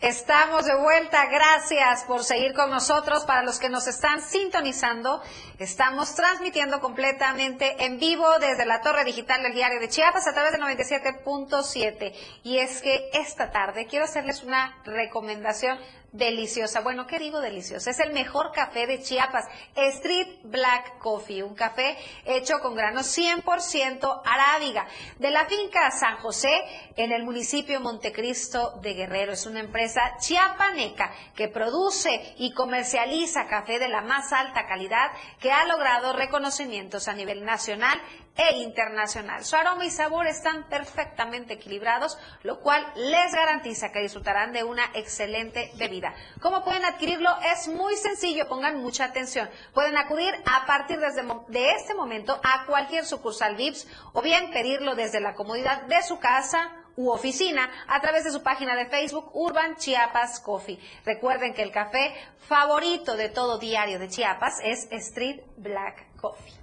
[0.00, 3.26] Estamos de vuelta, gracias por seguir con nosotros.
[3.26, 5.20] Para los que nos están sintonizando,
[5.58, 10.52] estamos transmitiendo completamente en vivo desde la torre digital del diario de Chiapas a través
[10.52, 12.14] de 97.7.
[12.44, 15.78] Y es que esta tarde quiero hacerles una recomendación
[16.12, 16.80] deliciosa.
[16.80, 17.90] Bueno, ¿qué digo deliciosa?
[17.90, 24.22] Es el mejor café de Chiapas, Street Black Coffee, un café hecho con granos 100%
[24.24, 24.86] arábiga,
[25.18, 26.60] de la finca San José
[26.96, 29.32] en el municipio Montecristo de Guerrero.
[29.32, 35.52] Es una empresa chiapaneca que produce y comercializa café de la más alta calidad que
[35.52, 38.00] ha logrado reconocimientos a nivel nacional
[38.36, 39.44] e internacional.
[39.44, 44.84] Su aroma y sabor están perfectamente equilibrados, lo cual les garantiza que disfrutarán de una
[44.94, 46.14] excelente bebida.
[46.40, 47.30] ¿Cómo pueden adquirirlo?
[47.52, 49.50] Es muy sencillo, pongan mucha atención.
[49.74, 55.20] Pueden acudir a partir de este momento a cualquier sucursal VIPS o bien pedirlo desde
[55.20, 59.76] la comodidad de su casa u oficina a través de su página de Facebook Urban
[59.76, 60.78] Chiapas Coffee.
[61.04, 66.59] Recuerden que el café favorito de todo diario de Chiapas es Street Black Coffee.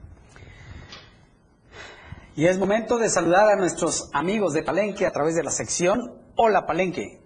[2.38, 6.22] Y es momento de saludar a nuestros amigos de Palenque a través de la sección
[6.36, 7.20] Hola Palenque.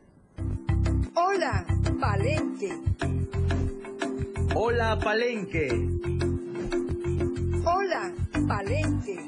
[1.13, 1.65] Hola
[1.99, 2.79] Palenque.
[4.55, 5.67] Hola Palenque.
[7.65, 8.13] Hola
[8.47, 9.19] Palenque.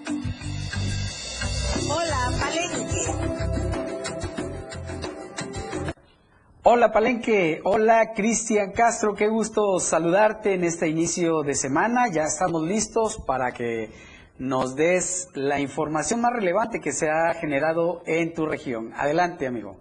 [1.89, 3.43] Hola Palenque.
[6.65, 12.07] Hola Palenque, hola Cristian Castro, qué gusto saludarte en este inicio de semana.
[12.07, 13.89] Ya estamos listos para que
[14.37, 18.91] nos des la información más relevante que se ha generado en tu región.
[18.95, 19.77] Adelante, amigo.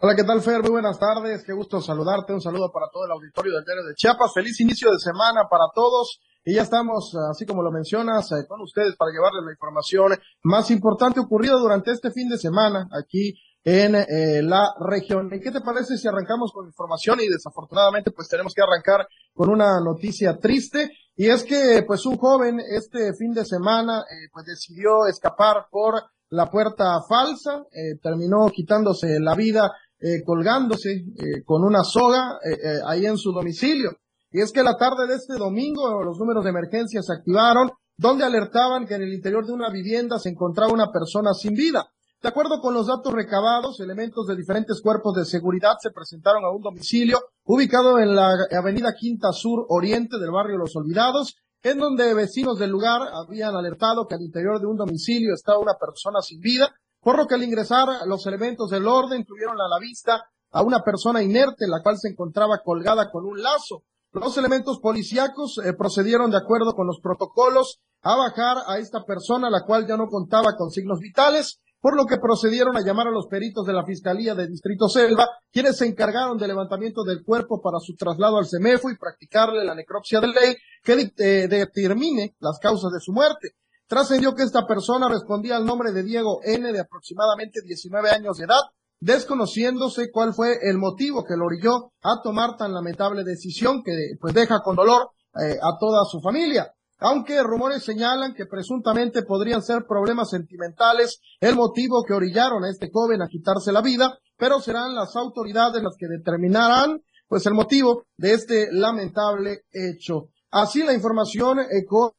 [0.00, 0.60] Hola, ¿qué tal, Fer?
[0.62, 1.44] Muy buenas tardes.
[1.44, 2.32] Qué gusto saludarte.
[2.32, 4.32] Un saludo para todo el auditorio del Diario de Chiapas.
[4.32, 6.20] Feliz inicio de semana para todos.
[6.44, 10.12] Y ya estamos, así como lo mencionas, eh, con ustedes para llevarles la información
[10.44, 15.30] más importante ocurrida durante este fin de semana aquí en eh, la región.
[15.32, 17.20] ¿Y qué te parece si arrancamos con información?
[17.20, 20.90] Y desafortunadamente, pues tenemos que arrancar con una noticia triste.
[21.16, 25.94] Y es que, pues, un joven este fin de semana, eh, pues decidió escapar por
[26.30, 32.78] la puerta falsa, eh, terminó quitándose la vida, eh, colgándose eh, con una soga eh,
[32.86, 33.90] ahí en su domicilio.
[34.30, 38.24] Y es que la tarde de este domingo los números de emergencia se activaron, donde
[38.24, 41.90] alertaban que en el interior de una vivienda se encontraba una persona sin vida.
[42.20, 46.50] De acuerdo con los datos recabados, elementos de diferentes cuerpos de seguridad se presentaron a
[46.50, 52.14] un domicilio ubicado en la avenida Quinta Sur Oriente del barrio Los Olvidados, en donde
[52.14, 56.40] vecinos del lugar habían alertado que al interior de un domicilio estaba una persona sin
[56.40, 60.62] vida, por lo que al ingresar los elementos del orden tuvieron a la vista a
[60.62, 63.84] una persona inerte, la cual se encontraba colgada con un lazo.
[64.10, 69.50] Los elementos policíacos eh, procedieron de acuerdo con los protocolos a bajar a esta persona,
[69.50, 73.10] la cual ya no contaba con signos vitales, por lo que procedieron a llamar a
[73.10, 77.62] los peritos de la Fiscalía de Distrito Selva, quienes se encargaron del levantamiento del cuerpo
[77.62, 82.58] para su traslado al CEMEFO y practicarle la necropsia de ley que eh, determine las
[82.58, 83.52] causas de su muerte.
[83.86, 86.70] Trascendió que esta persona respondía al nombre de Diego N.
[86.70, 88.60] de aproximadamente 19 años de edad,
[89.00, 94.34] desconociéndose cuál fue el motivo que lo orilló a tomar tan lamentable decisión que pues
[94.34, 99.84] deja con dolor eh, a toda su familia aunque rumores señalan que presuntamente podrían ser
[99.86, 104.94] problemas sentimentales el motivo que orillaron a este joven a quitarse la vida, pero serán
[104.94, 110.30] las autoridades las que determinarán pues el motivo de este lamentable hecho.
[110.50, 112.12] Así la información eh, con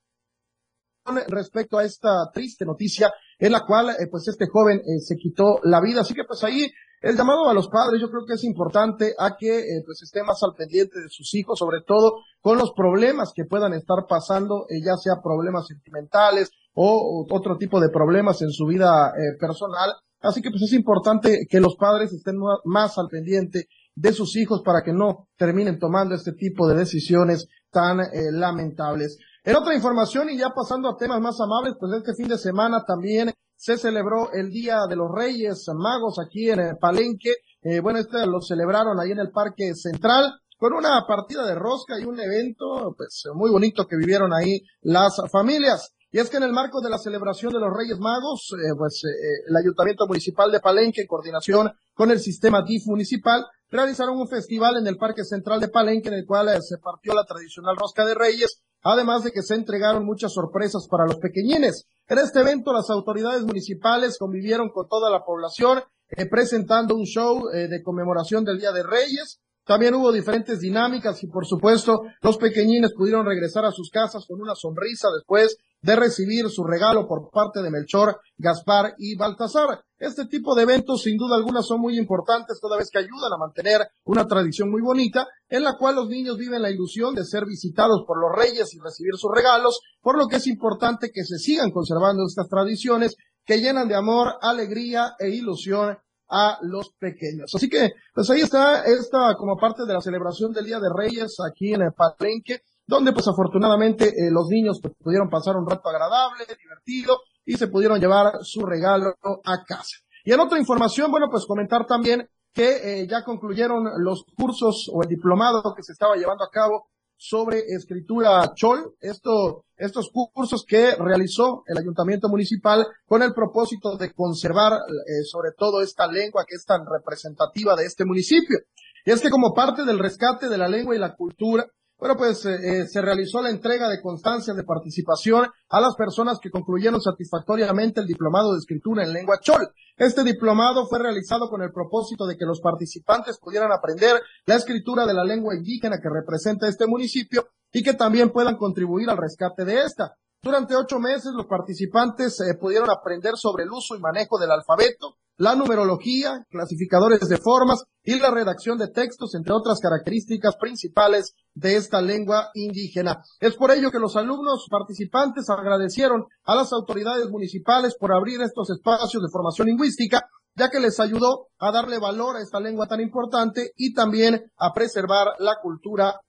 [1.28, 5.60] respecto a esta triste noticia en la cual eh, pues este joven eh, se quitó
[5.64, 6.02] la vida.
[6.02, 6.70] Así que pues ahí
[7.02, 10.26] el llamado a los padres yo creo que es importante a que eh, pues estén
[10.26, 14.66] más al pendiente de sus hijos, sobre todo con los problemas que puedan estar pasando,
[14.70, 19.92] eh, ya sea problemas sentimentales o, otro tipo de problemas en su vida eh, personal.
[20.22, 22.36] Así que pues es importante que los padres estén
[22.66, 27.48] más al pendiente de sus hijos para que no terminen tomando este tipo de decisiones
[27.72, 28.00] tan
[28.34, 29.18] lamentables.
[29.46, 32.84] En otra información y ya pasando a temas más amables, pues este fin de semana
[32.86, 37.34] también se celebró el Día de los Reyes Magos aquí en Palenque.
[37.62, 42.00] Eh, bueno, este lo celebraron ahí en el Parque Central con una partida de rosca
[42.00, 45.94] y un evento pues muy bonito que vivieron ahí las familias.
[46.10, 49.04] Y es que en el marco de la celebración de los Reyes Magos, eh, pues
[49.04, 54.28] eh, el Ayuntamiento Municipal de Palenque, en coordinación con el sistema DIF municipal, realizaron un
[54.28, 57.76] festival en el Parque Central de Palenque, en el cual eh, se partió la tradicional
[57.78, 61.86] rosca de Reyes, además de que se entregaron muchas sorpresas para los pequeñines.
[62.08, 67.50] En este evento, las autoridades municipales convivieron con toda la población, eh, presentando un show
[67.50, 69.40] eh, de conmemoración del Día de Reyes,
[69.70, 74.42] también hubo diferentes dinámicas y por supuesto los pequeñines pudieron regresar a sus casas con
[74.42, 79.84] una sonrisa después de recibir su regalo por parte de Melchor, Gaspar y Baltasar.
[80.00, 83.38] Este tipo de eventos sin duda alguna son muy importantes toda vez que ayudan a
[83.38, 87.46] mantener una tradición muy bonita en la cual los niños viven la ilusión de ser
[87.46, 91.38] visitados por los reyes y recibir sus regalos, por lo que es importante que se
[91.38, 95.98] sigan conservando estas tradiciones que llenan de amor, alegría e ilusión
[96.30, 97.52] a los pequeños.
[97.54, 101.36] Así que, pues ahí está esta como parte de la celebración del Día de Reyes
[101.46, 105.90] aquí en el Palenque, donde pues afortunadamente eh, los niños pues, pudieron pasar un rato
[105.90, 107.20] agradable, divertido
[107.50, 109.98] y se pudieron llevar su regalo a casa.
[110.24, 115.02] Y en otra información, bueno, pues comentar también que eh, ya concluyeron los cursos o
[115.02, 120.96] el diplomado que se estaba llevando a cabo sobre escritura chol, esto, estos cursos que
[120.96, 126.56] realizó el ayuntamiento municipal con el propósito de conservar eh, sobre todo esta lengua que
[126.56, 128.60] es tan representativa de este municipio.
[129.06, 131.66] Y es que como parte del rescate de la lengua y la cultura,
[132.00, 136.40] bueno, pues eh, eh, se realizó la entrega de constancias de participación a las personas
[136.42, 139.68] que concluyeron satisfactoriamente el diplomado de escritura en lengua chol.
[139.98, 145.06] Este diplomado fue realizado con el propósito de que los participantes pudieran aprender la escritura
[145.06, 149.66] de la lengua indígena que representa este municipio y que también puedan contribuir al rescate
[149.66, 150.16] de esta.
[150.42, 155.18] Durante ocho meses los participantes eh, pudieron aprender sobre el uso y manejo del alfabeto,
[155.40, 161.78] la numerología, clasificadores de formas y la redacción de textos, entre otras características principales de
[161.78, 163.24] esta lengua indígena.
[163.40, 168.70] Es por ello que los alumnos participantes agradecieron a las autoridades municipales por abrir estos
[168.70, 173.00] espacios de formación lingüística, ya que les ayudó a darle valor a esta lengua tan
[173.00, 176.20] importante y también a preservar la cultura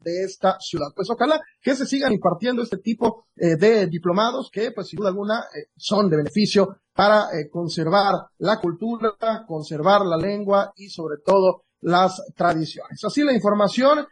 [0.00, 0.88] de esta ciudad.
[0.94, 5.10] Pues ojalá que se sigan impartiendo este tipo eh, de diplomados que, pues sin duda
[5.10, 9.14] alguna, eh, son de beneficio para eh, conservar la cultura,
[9.46, 13.04] conservar la lengua y sobre todo las tradiciones.
[13.04, 14.04] Así la información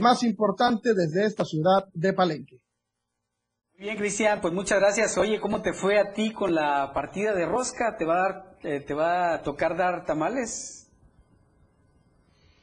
[0.00, 2.60] más importante desde esta ciudad de Palenque.
[3.76, 5.18] Bien, Cristian, pues muchas gracias.
[5.18, 7.96] Oye, ¿cómo te fue a ti con la partida de rosca?
[7.98, 10.77] ¿Te va a dar, te va a tocar dar tamales?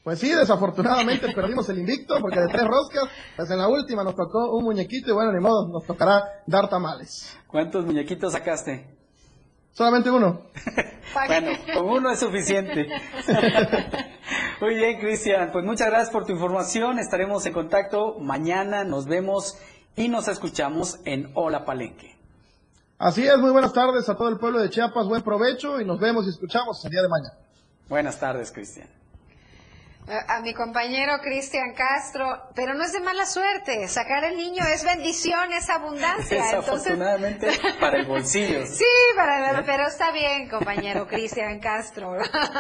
[0.05, 4.15] Pues sí, desafortunadamente perdimos el invicto porque de tres roscas, pues en la última nos
[4.15, 7.35] tocó un muñequito y bueno, ni modo, nos tocará dar tamales.
[7.47, 8.85] ¿Cuántos muñequitos sacaste?
[9.71, 10.43] Solamente uno.
[11.27, 12.87] bueno, con uno es suficiente.
[14.61, 16.99] Muy bien, Cristian, pues muchas gracias por tu información.
[16.99, 19.57] Estaremos en contacto mañana, nos vemos
[19.95, 22.15] y nos escuchamos en Hola Palenque.
[22.99, 25.99] Así es, muy buenas tardes a todo el pueblo de Chiapas, buen provecho y nos
[25.99, 27.33] vemos y escuchamos el día de mañana.
[27.89, 29.04] Buenas tardes, Cristian
[30.07, 33.87] a, mi compañero Cristian Castro, pero no es de mala suerte.
[33.87, 36.43] Sacar el niño es bendición, es abundancia.
[36.43, 37.47] Desafortunadamente
[37.79, 38.65] para el bolsillo.
[38.75, 38.85] Sí,
[39.15, 42.17] para pero está bien, compañero Cristian Castro.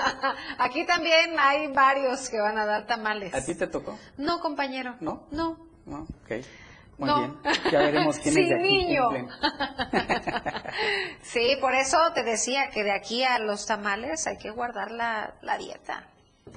[0.57, 3.33] Aquí también hay varios que van a dar tamales.
[3.33, 3.97] ¿A ti te tocó?
[4.17, 4.95] No, compañero.
[5.01, 5.27] ¿No?
[5.31, 5.57] No.
[5.85, 6.43] No, ok.
[6.97, 7.37] Muy bien.
[7.71, 9.09] Ya veremos quién es de aquí niño.
[11.21, 15.35] sí, por eso te decía que de aquí a los tamales hay que guardar la,
[15.41, 16.07] la dieta.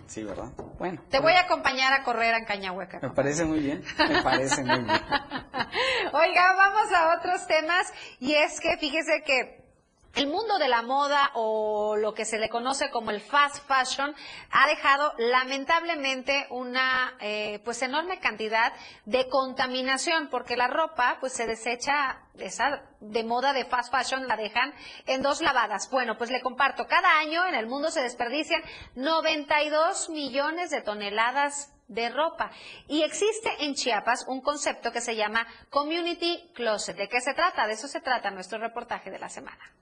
[0.07, 0.51] Sí, ¿verdad?
[0.79, 1.03] Bueno.
[1.11, 2.99] Te voy a acompañar a correr a Cañahueca.
[3.01, 4.87] Me parece muy bien, me parece muy bien.
[6.13, 9.68] Oiga, vamos a otros temas y es que fíjese que
[10.15, 14.15] el mundo de la moda o lo que se le conoce como el fast fashion
[14.51, 18.73] ha dejado lamentablemente una eh, pues enorme cantidad
[19.05, 24.37] de contaminación porque la ropa pues se desecha esa de moda de fast fashion la
[24.37, 24.75] dejan
[25.07, 25.89] en dos lavadas.
[25.91, 28.63] Bueno, pues le comparto, cada año en el mundo se desperdician
[28.97, 32.51] 92 millones de toneladas de ropa.
[32.87, 36.97] Y existe en Chiapas un concepto que se llama Community Closet.
[36.97, 37.67] ¿De qué se trata?
[37.67, 39.73] De eso se trata nuestro reportaje de la semana.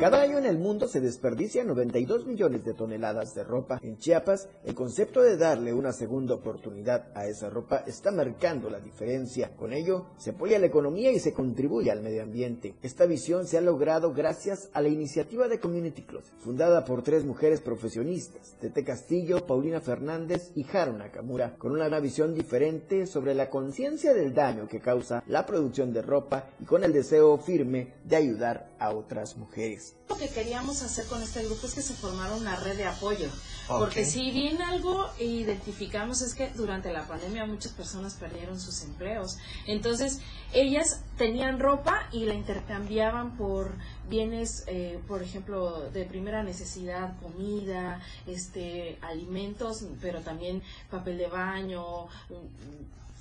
[0.00, 3.78] Cada año en el mundo se desperdician 92 millones de toneladas de ropa.
[3.82, 8.80] En Chiapas, el concepto de darle una segunda oportunidad a esa ropa está marcando la
[8.80, 9.54] diferencia.
[9.58, 12.76] Con ello, se apoya la economía y se contribuye al medio ambiente.
[12.80, 17.26] Esta visión se ha logrado gracias a la iniciativa de Community Closet, fundada por tres
[17.26, 23.50] mujeres profesionistas, Tete Castillo, Paulina Fernández y Haru Nakamura, con una visión diferente sobre la
[23.50, 28.16] conciencia del daño que causa la producción de ropa y con el deseo firme de
[28.16, 29.94] ayudar a otras mujeres.
[30.08, 33.28] Lo que queríamos hacer con este grupo es que se formara una red de apoyo.
[33.68, 39.38] Porque si bien algo identificamos es que durante la pandemia muchas personas perdieron sus empleos.
[39.66, 40.20] Entonces,
[40.52, 43.74] ellas tenían ropa y la intercambiaban por
[44.08, 52.08] bienes, eh, por ejemplo, de primera necesidad, comida, este, alimentos, pero también papel de baño,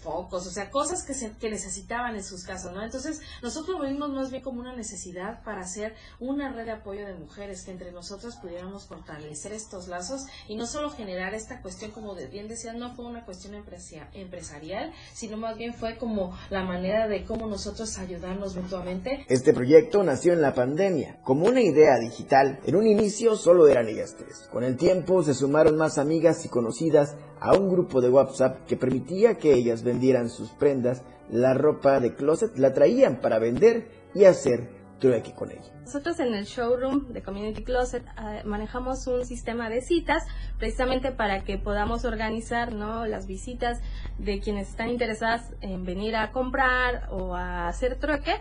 [0.02, 2.84] focos, o sea, cosas que, se, que necesitaban en sus casas, ¿no?
[2.84, 7.06] Entonces, nosotros lo vimos más bien como una necesidad para hacer una red de apoyo
[7.06, 11.92] de mujeres, que entre nosotras pudiéramos fortalecer estos lazos y no solo generar esta cuestión,
[11.92, 17.08] como bien decía, no fue una cuestión empresarial, sino más bien fue como la manera
[17.08, 19.26] de cómo nosotros ayudarnos mutuamente.
[19.28, 22.60] Este proyecto nació en la pandemia, como una idea digital.
[22.66, 24.48] En un inicio solo eran ellas tres.
[24.52, 28.78] Con el tiempo se sumaron más amigas y conocidas a un grupo de WhatsApp que
[28.78, 34.26] permitía que ellas vendieran sus prendas, la ropa de closet la traían para vender y
[34.26, 34.70] hacer
[35.00, 35.72] trueque con ella.
[35.86, 40.24] Nosotros en el showroom de Community Closet eh, manejamos un sistema de citas
[40.58, 43.06] precisamente para que podamos organizar ¿no?
[43.06, 43.80] las visitas
[44.18, 48.36] de quienes están interesadas en venir a comprar o a hacer trueque.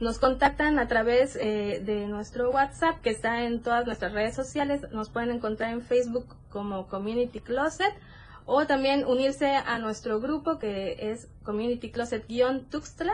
[0.00, 4.82] Nos contactan a través eh, de nuestro WhatsApp que está en todas nuestras redes sociales.
[4.92, 7.92] Nos pueden encontrar en Facebook como Community Closet
[8.50, 13.12] o también unirse a nuestro grupo que es Community Closet-Tuxtla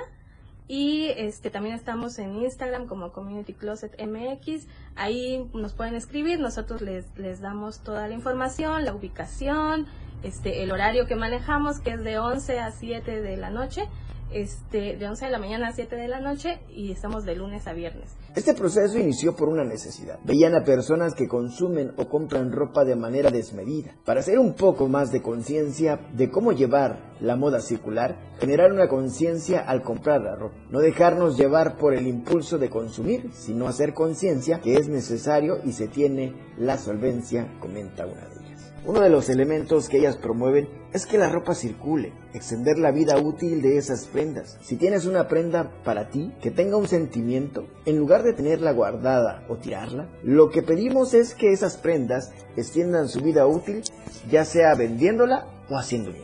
[0.69, 4.69] y este también estamos en Instagram como Community Closet MX.
[4.95, 9.87] Ahí nos pueden escribir, nosotros les, les damos toda la información, la ubicación,
[10.23, 13.89] este el horario que manejamos que es de 11 a 7 de la noche
[14.33, 17.67] este, de 11 de la mañana a 7 de la noche y estamos de lunes
[17.67, 18.17] a viernes.
[18.35, 20.19] Este proceso inició por una necesidad.
[20.25, 23.95] Veían a personas que consumen o compran ropa de manera desmedida.
[24.05, 28.89] Para hacer un poco más de conciencia de cómo llevar la moda circular, generar una
[28.89, 30.57] conciencia al comprar la ropa.
[30.71, 35.73] No dejarnos llevar por el impulso de consumir, sino hacer conciencia que es necesario y
[35.73, 38.44] se tiene la solvencia, comenta una de ellas.
[38.87, 43.17] Uno de los elementos que ellas promueven es que la ropa circule, extender la vida
[43.17, 44.59] útil de esas prendas.
[44.61, 49.47] Si tienes una prenda para ti que tenga un sentimiento, en lugar de tenerla guardada
[49.49, 53.83] o tirarla, lo que pedimos es que esas prendas extiendan su vida útil,
[54.31, 56.19] ya sea vendiéndola o haciéndola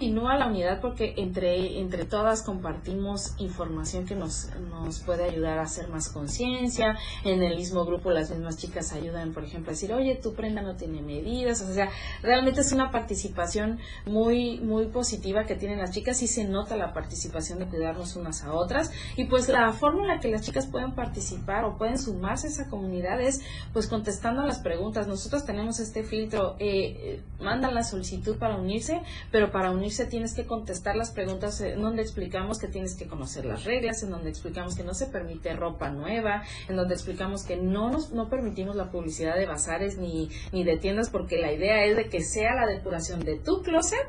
[0.00, 5.64] continúa la unidad porque entre, entre todas compartimos información que nos, nos puede ayudar a
[5.64, 6.96] hacer más conciencia.
[7.22, 10.62] En el mismo grupo las mismas chicas ayudan, por ejemplo, a decir, oye, tu prenda
[10.62, 11.60] no tiene medidas.
[11.60, 11.90] O sea,
[12.22, 16.94] realmente es una participación muy, muy positiva que tienen las chicas y se nota la
[16.94, 18.92] participación de cuidarnos unas a otras.
[19.18, 22.50] Y pues la forma en la que las chicas pueden participar o pueden sumarse a
[22.50, 23.42] esa comunidad es
[23.74, 25.06] pues contestando las preguntas.
[25.06, 30.34] Nosotros tenemos este filtro, eh, eh mandan la solicitud para unirse, pero para unirse tienes
[30.34, 34.30] que contestar las preguntas en donde explicamos que tienes que conocer las reglas, en donde
[34.30, 38.76] explicamos que no se permite ropa nueva, en donde explicamos que no nos no permitimos
[38.76, 42.54] la publicidad de bazares ni, ni de tiendas porque la idea es de que sea
[42.54, 44.06] la depuración de tu closet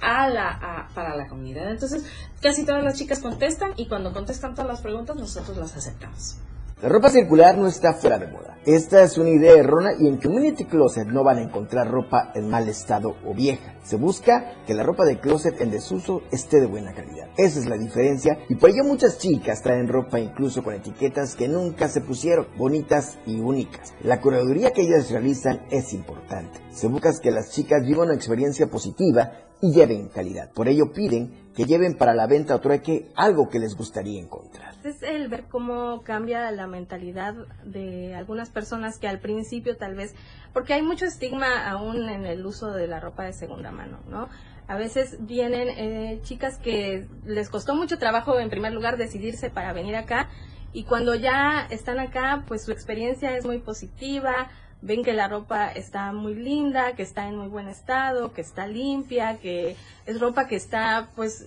[0.00, 1.70] a la, para la comunidad.
[1.70, 2.04] Entonces,
[2.40, 6.38] casi todas las chicas contestan y cuando contestan todas las preguntas nosotros las aceptamos.
[6.82, 8.56] La ropa circular no está fuera de moda.
[8.64, 12.48] Esta es una idea errónea y en Community Closet no van a encontrar ropa en
[12.48, 13.74] mal estado o vieja.
[13.84, 17.28] Se busca que la ropa de closet en desuso esté de buena calidad.
[17.36, 21.48] Esa es la diferencia y por ello muchas chicas traen ropa incluso con etiquetas que
[21.48, 23.92] nunca se pusieron, bonitas y únicas.
[24.02, 26.60] La curaduría que ellas realizan es importante.
[26.70, 29.32] Se busca que las chicas vivan una experiencia positiva
[29.62, 30.50] y lleven calidad.
[30.52, 34.70] Por ello piden que lleven para la venta o trueque algo que les gustaría encontrar
[34.84, 37.34] es el ver cómo cambia la mentalidad
[37.64, 40.14] de algunas personas que al principio tal vez,
[40.52, 44.28] porque hay mucho estigma aún en el uso de la ropa de segunda mano, ¿no?
[44.68, 49.72] A veces vienen eh, chicas que les costó mucho trabajo en primer lugar decidirse para
[49.72, 50.28] venir acá
[50.72, 54.48] y cuando ya están acá, pues su experiencia es muy positiva,
[54.82, 58.66] ven que la ropa está muy linda, que está en muy buen estado, que está
[58.66, 59.76] limpia, que
[60.06, 61.46] es ropa que está pues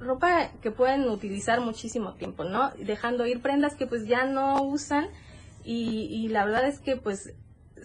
[0.00, 2.70] ropa que pueden utilizar muchísimo tiempo, ¿no?
[2.78, 5.08] Dejando ir prendas que pues ya no usan
[5.64, 7.34] y, y la verdad es que pues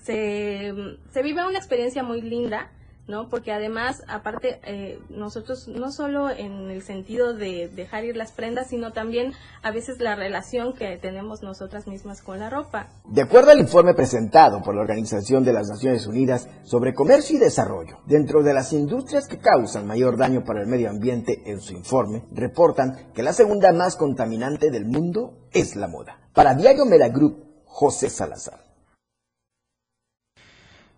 [0.04, 0.74] se,
[1.12, 2.70] se vive una experiencia muy linda
[3.08, 3.30] ¿no?
[3.30, 8.70] Porque además, aparte, eh, nosotros no solo en el sentido de dejar ir las prendas,
[8.70, 12.90] sino también a veces la relación que tenemos nosotras mismas con la ropa.
[13.06, 17.40] De acuerdo al informe presentado por la Organización de las Naciones Unidas sobre Comercio y
[17.40, 21.74] Desarrollo, dentro de las industrias que causan mayor daño para el medio ambiente en su
[21.74, 26.20] informe, reportan que la segunda más contaminante del mundo es la moda.
[26.34, 28.63] Para Diario Group, José Salazar.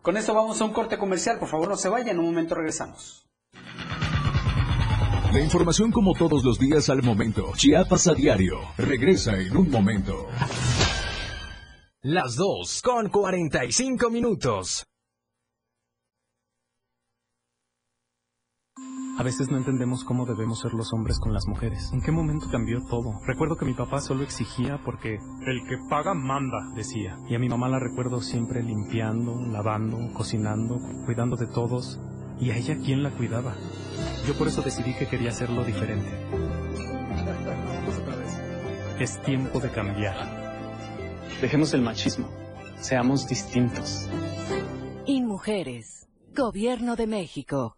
[0.06, 1.40] Con esto vamos a un corte comercial.
[1.40, 2.10] Por favor, no se vayan.
[2.10, 3.26] En un momento regresamos.
[5.34, 7.52] La información como todos los días al momento.
[7.56, 8.60] Chiapas a diario.
[8.78, 10.28] Regresa en un momento.
[12.04, 14.86] Las 2 con 45 minutos.
[19.18, 21.92] A veces no entendemos cómo debemos ser los hombres con las mujeres.
[21.94, 23.22] ¿En qué momento cambió todo?
[23.26, 27.18] Recuerdo que mi papá solo exigía porque el que paga manda, decía.
[27.30, 31.98] Y a mi mamá la recuerdo siempre limpiando, lavando, cocinando, cuidando de todos.
[32.42, 33.56] ¿Y a ella quién la cuidaba?
[34.28, 36.12] Yo por eso decidí que quería hacerlo diferente.
[39.00, 40.16] Es tiempo de cambiar.
[41.40, 42.28] Dejemos el machismo.
[42.82, 44.10] Seamos distintos.
[45.08, 46.08] Mujeres.
[46.34, 47.78] Gobierno de México.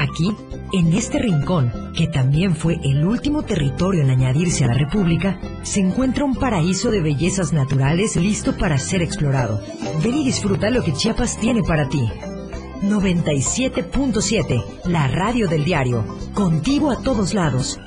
[0.00, 0.34] Aquí,
[0.72, 5.80] en este rincón, que también fue el último territorio en añadirse a la República, se
[5.80, 9.60] encuentra un paraíso de bellezas naturales listo para ser explorado.
[10.02, 12.00] Ven y disfruta lo que Chiapas tiene para ti.
[12.82, 16.02] 97.7, la radio del diario.
[16.32, 17.78] Contigo a todos lados.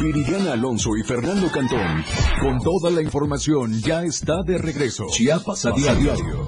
[0.00, 2.04] Viridiana Alonso y Fernando Cantón,
[2.40, 5.04] con toda la información, ya está de regreso.
[5.12, 6.41] Chiapas a diario.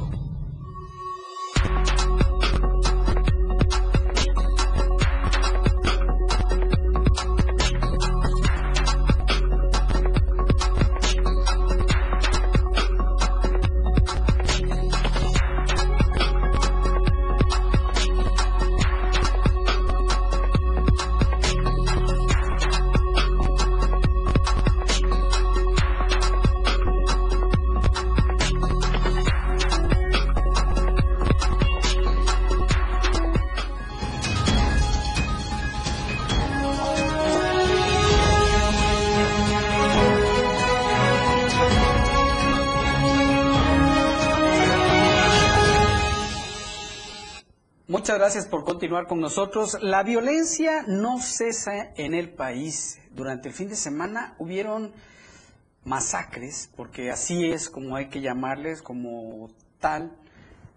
[48.85, 49.78] Continuar con nosotros.
[49.80, 53.01] La violencia no cesa en el país.
[53.12, 54.93] Durante el fin de semana hubieron
[55.85, 59.49] masacres, porque así es como hay que llamarles, como
[59.80, 60.14] tal,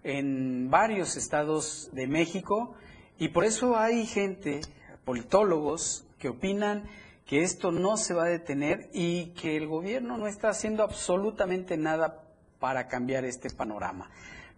[0.04, 2.74] en varios estados de México.
[3.18, 4.62] Y por eso hay gente,
[5.04, 6.84] politólogos, que opinan
[7.26, 11.76] que esto no se va a detener y que el gobierno no está haciendo absolutamente
[11.76, 12.22] nada
[12.58, 14.10] para cambiar este panorama.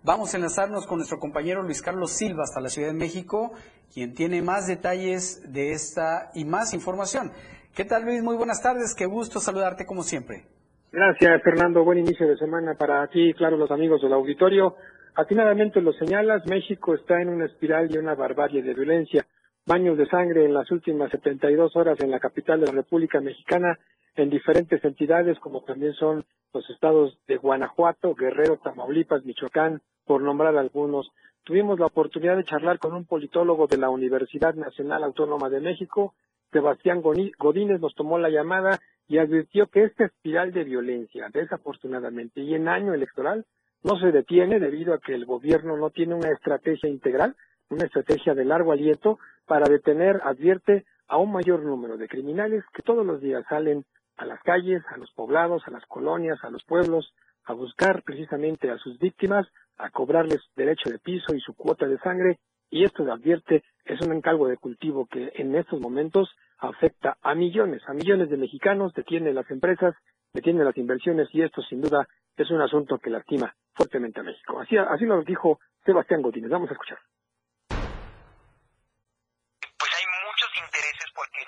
[0.02, 3.52] Vamos a enlazarnos con nuestro compañero Luis Carlos Silva hasta la Ciudad de México,
[3.92, 7.32] quien tiene más detalles de esta y más información.
[7.76, 8.22] ¿Qué tal Luis?
[8.22, 10.46] Muy buenas tardes, qué gusto saludarte como siempre.
[10.90, 14.74] Gracias Fernando, buen inicio de semana para ti claro los amigos del auditorio.
[15.16, 19.26] Atinadamente lo señalas, México está en una espiral y una barbarie de violencia.
[19.66, 23.78] Baños de sangre en las últimas 72 horas en la capital de la República Mexicana
[24.16, 30.56] en diferentes entidades como también son los estados de Guanajuato, Guerrero, Tamaulipas, Michoacán, por nombrar
[30.56, 31.10] algunos.
[31.44, 36.14] Tuvimos la oportunidad de charlar con un politólogo de la Universidad Nacional Autónoma de México,
[36.52, 42.54] Sebastián Godínez, nos tomó la llamada y advirtió que esta espiral de violencia, desafortunadamente, y
[42.54, 43.44] en año electoral,
[43.82, 47.36] no se detiene debido a que el gobierno no tiene una estrategia integral,
[47.70, 52.82] una estrategia de largo aliento para detener, advierte, a un mayor número de criminales que
[52.82, 53.84] todos los días salen
[54.20, 57.14] a las calles, a los poblados, a las colonias, a los pueblos,
[57.44, 59.46] a buscar precisamente a sus víctimas,
[59.78, 64.00] a cobrarles derecho de piso y su cuota de sangre, y esto se advierte es
[64.02, 68.92] un encargo de cultivo que en estos momentos afecta a millones, a millones de mexicanos,
[68.92, 69.94] detiene las empresas,
[70.34, 72.06] detiene las inversiones y esto sin duda
[72.36, 74.60] es un asunto que lastima fuertemente a México.
[74.60, 76.50] Así, así lo dijo Sebastián Godínez.
[76.50, 76.98] Vamos a escuchar.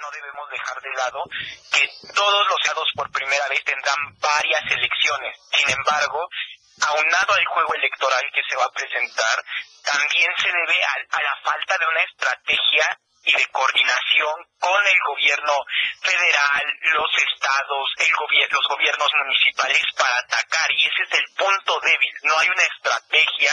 [0.01, 1.23] no debemos dejar de lado
[1.73, 5.39] que todos los estados por primera vez tendrán varias elecciones.
[5.55, 6.29] Sin embargo,
[6.83, 9.45] aunado al juego electoral que se va a presentar,
[9.85, 15.53] también se debe a, la falta de una estrategia y de coordinación con el gobierno
[16.01, 16.63] federal,
[16.95, 18.13] los estados, el
[18.51, 22.15] los gobiernos municipales para atacar y ese es el punto débil.
[22.23, 23.53] No hay una estrategia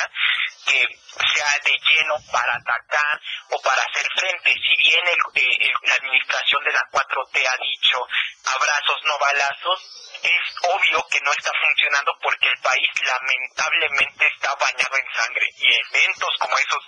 [0.66, 0.88] que
[1.34, 4.54] sea de lleno para atacar o para hacer frente.
[4.54, 7.98] Si bien eh, la administración de la 4T ha dicho
[8.46, 9.80] abrazos, no balazos,
[10.24, 15.74] es obvio que no está funcionando porque el país lamentablemente está bañado en sangre y
[15.74, 16.84] eventos como esos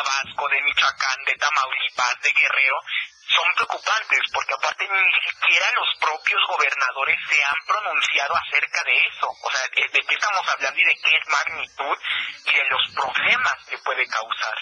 [0.00, 2.80] Tabasco, de Michoacán, de Tamaulipas, de Guerrero
[3.28, 9.28] son preocupantes porque aparte ni siquiera los propios gobernadores se han pronunciado acerca de eso.
[9.28, 11.96] O sea, de qué estamos hablando y de qué es magnitud
[12.48, 14.56] y de los problemas que puede causar.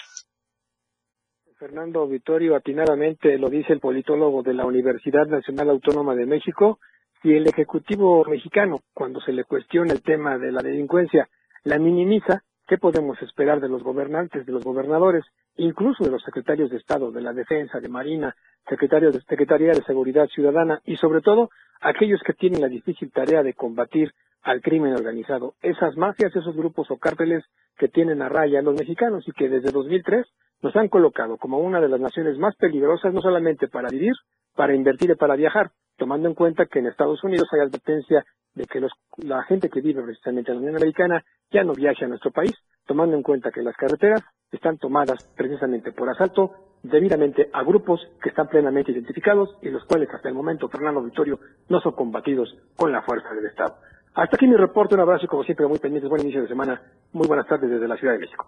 [1.55, 6.79] Fernando Vittorio atinadamente lo dice el politólogo de la Universidad Nacional Autónoma de México,
[7.21, 11.27] si el Ejecutivo mexicano, cuando se le cuestiona el tema de la delincuencia,
[11.63, 15.25] la minimiza, ¿qué podemos esperar de los gobernantes, de los gobernadores,
[15.57, 18.35] incluso de los secretarios de Estado, de la Defensa, de Marina,
[18.69, 21.49] secretarios de Secretaría de Seguridad Ciudadana y sobre todo
[21.81, 24.13] aquellos que tienen la difícil tarea de combatir
[24.43, 27.43] al crimen organizado, esas mafias, esos grupos o cárteles
[27.75, 30.27] que tienen a raya a los mexicanos y que desde 2003
[30.61, 34.13] nos han colocado como una de las naciones más peligrosas no solamente para vivir,
[34.55, 38.25] para invertir y para viajar, tomando en cuenta que en Estados Unidos hay advertencia
[38.55, 42.05] de que los, la gente que vive precisamente en la Unión Americana ya no viaje
[42.05, 42.53] a nuestro país,
[42.87, 44.21] tomando en cuenta que las carreteras
[44.51, 50.09] están tomadas precisamente por asalto debidamente a grupos que están plenamente identificados y los cuales
[50.13, 53.75] hasta el momento, Fernando Victorio, no son combatidos con la fuerza del Estado.
[54.15, 56.81] Hasta aquí mi reporte, un abrazo y como siempre muy pendientes, buen inicio de semana,
[57.11, 58.47] muy buenas tardes desde la Ciudad de México.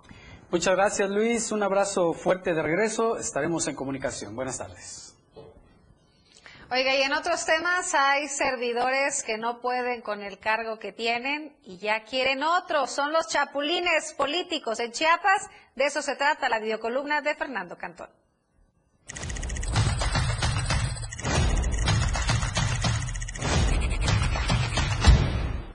[0.49, 4.36] Muchas gracias Luis, un abrazo fuerte de regreso, estaremos en comunicación.
[4.36, 5.11] Buenas tardes.
[6.74, 11.53] Oiga, y en otros temas hay servidores que no pueden con el cargo que tienen
[11.65, 12.88] y ya quieren otro.
[12.88, 15.49] Son los chapulines políticos en Chiapas.
[15.76, 18.07] De eso se trata la videocolumna de Fernando Cantón.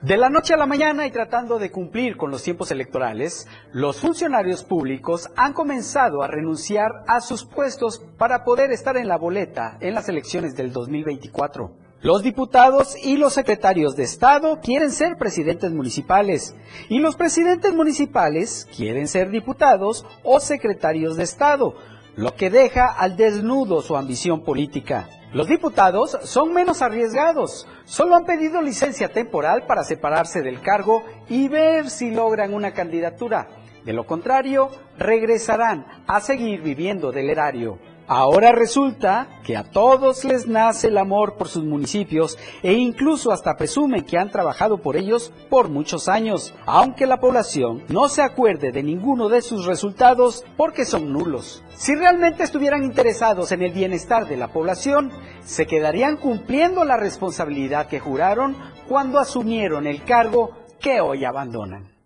[0.07, 3.99] De la noche a la mañana y tratando de cumplir con los tiempos electorales, los
[3.99, 9.77] funcionarios públicos han comenzado a renunciar a sus puestos para poder estar en la boleta
[9.81, 11.73] en las elecciones del 2024.
[11.99, 16.55] Los diputados y los secretarios de Estado quieren ser presidentes municipales
[16.87, 21.75] y los presidentes municipales quieren ser diputados o secretarios de Estado,
[22.15, 25.09] lo que deja al desnudo su ambición política.
[25.37, 31.47] Los diputados son menos arriesgados, solo han pedido licencia temporal para separarse del cargo y
[31.47, 33.47] ver si logran una candidatura.
[33.85, 37.77] De lo contrario, regresarán a seguir viviendo del erario.
[38.09, 43.57] Ahora resulta que a todos les nace el amor por sus municipios e incluso hasta
[43.57, 48.71] presumen que han trabajado por ellos por muchos años, aunque la población no se acuerde
[48.71, 51.65] de ninguno de sus resultados porque son nulos.
[51.75, 55.11] Si realmente estuvieran interesados en el bienestar de la población,
[55.43, 58.55] se quedarían cumpliendo la responsabilidad que juraron
[58.87, 61.96] cuando asumieron el cargo que hoy abandonan.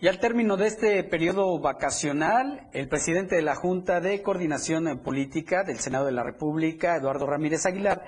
[0.00, 5.64] Y al término de este periodo vacacional, el presidente de la Junta de Coordinación Política
[5.64, 8.04] del Senado de la República, Eduardo Ramírez Aguilar,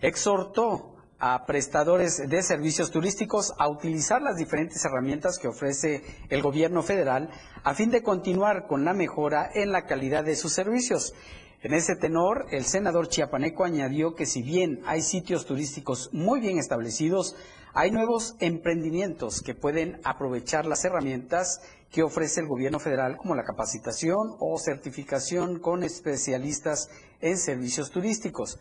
[0.00, 6.82] exhortó a prestadores de servicios turísticos a utilizar las diferentes herramientas que ofrece el gobierno
[6.82, 7.28] federal
[7.62, 11.12] a fin de continuar con la mejora en la calidad de sus servicios.
[11.60, 16.58] En ese tenor, el senador chiapaneco añadió que si bien hay sitios turísticos muy bien
[16.58, 17.36] establecidos,
[17.74, 21.60] hay nuevos emprendimientos que pueden aprovechar las herramientas
[21.90, 26.88] que ofrece el gobierno federal como la capacitación o certificación con especialistas
[27.20, 28.60] en servicios turísticos.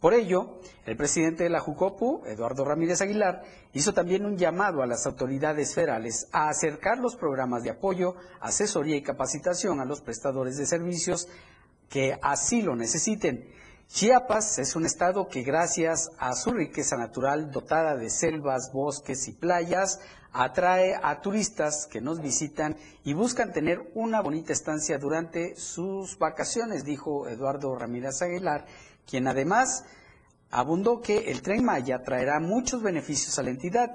[0.00, 3.42] Por ello, el presidente de la Jucopu, Eduardo Ramírez Aguilar,
[3.74, 8.96] hizo también un llamado a las autoridades federales a acercar los programas de apoyo, asesoría
[8.96, 11.28] y capacitación a los prestadores de servicios
[11.90, 13.50] que así lo necesiten
[13.88, 19.32] Chiapas es un estado que gracias a su riqueza natural dotada de selvas, bosques y
[19.32, 20.00] playas,
[20.32, 26.84] atrae a turistas que nos visitan y buscan tener una bonita estancia durante sus vacaciones,
[26.84, 28.66] dijo Eduardo Ramírez Aguilar,
[29.06, 29.84] quien además
[30.50, 33.92] abundó que el tren Maya traerá muchos beneficios a la entidad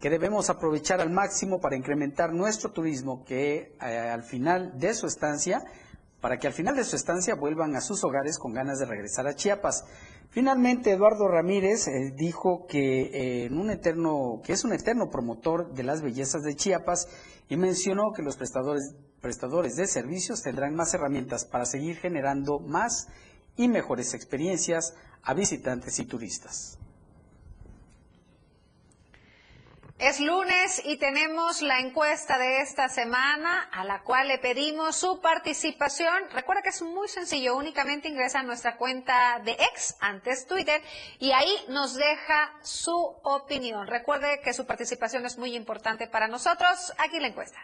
[0.00, 5.06] que debemos aprovechar al máximo para incrementar nuestro turismo que eh, al final de su
[5.06, 5.64] estancia
[6.24, 9.26] para que al final de su estancia vuelvan a sus hogares con ganas de regresar
[9.26, 9.84] a Chiapas.
[10.30, 15.74] Finalmente, Eduardo Ramírez eh, dijo que, eh, en un eterno, que es un eterno promotor
[15.74, 17.08] de las bellezas de Chiapas
[17.50, 23.08] y mencionó que los prestadores, prestadores de servicios tendrán más herramientas para seguir generando más
[23.58, 24.94] y mejores experiencias
[25.24, 26.78] a visitantes y turistas.
[29.98, 35.20] Es lunes y tenemos la encuesta de esta semana a la cual le pedimos su
[35.20, 36.30] participación.
[36.32, 40.82] Recuerda que es muy sencillo, únicamente ingresa a nuestra cuenta de ex, antes Twitter,
[41.20, 43.86] y ahí nos deja su opinión.
[43.86, 46.92] Recuerde que su participación es muy importante para nosotros.
[46.98, 47.60] Aquí la encuesta.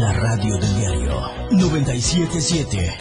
[0.00, 1.12] La radio del diario
[1.50, 2.96] 977.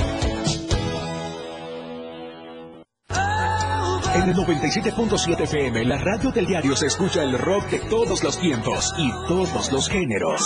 [4.16, 8.38] En el 97.7 FM, la radio del diario se escucha el rock de todos los
[8.38, 10.42] tiempos y todos los géneros.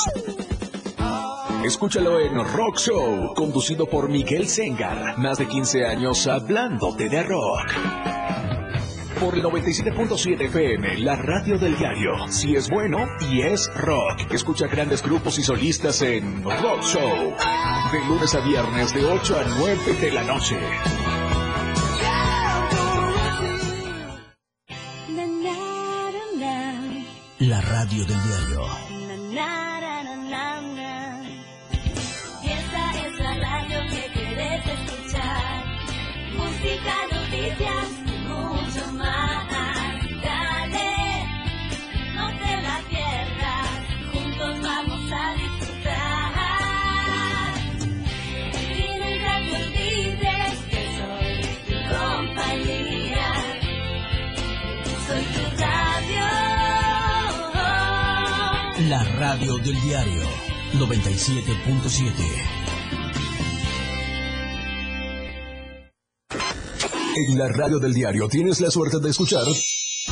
[1.66, 5.18] Escúchalo en Rock Show, conducido por Miguel Sengar.
[5.18, 8.63] Más de 15 años hablándote de rock.
[9.24, 12.28] Por el 97.7 FM, la radio del diario.
[12.28, 14.20] Si es bueno y es rock.
[14.30, 17.34] Escucha grandes grupos y solistas en Rock Show.
[17.94, 20.58] De lunes a viernes de 8 a 9 de la noche.
[61.24, 62.12] 97.7.
[67.16, 69.46] En la radio del diario tienes la suerte de escuchar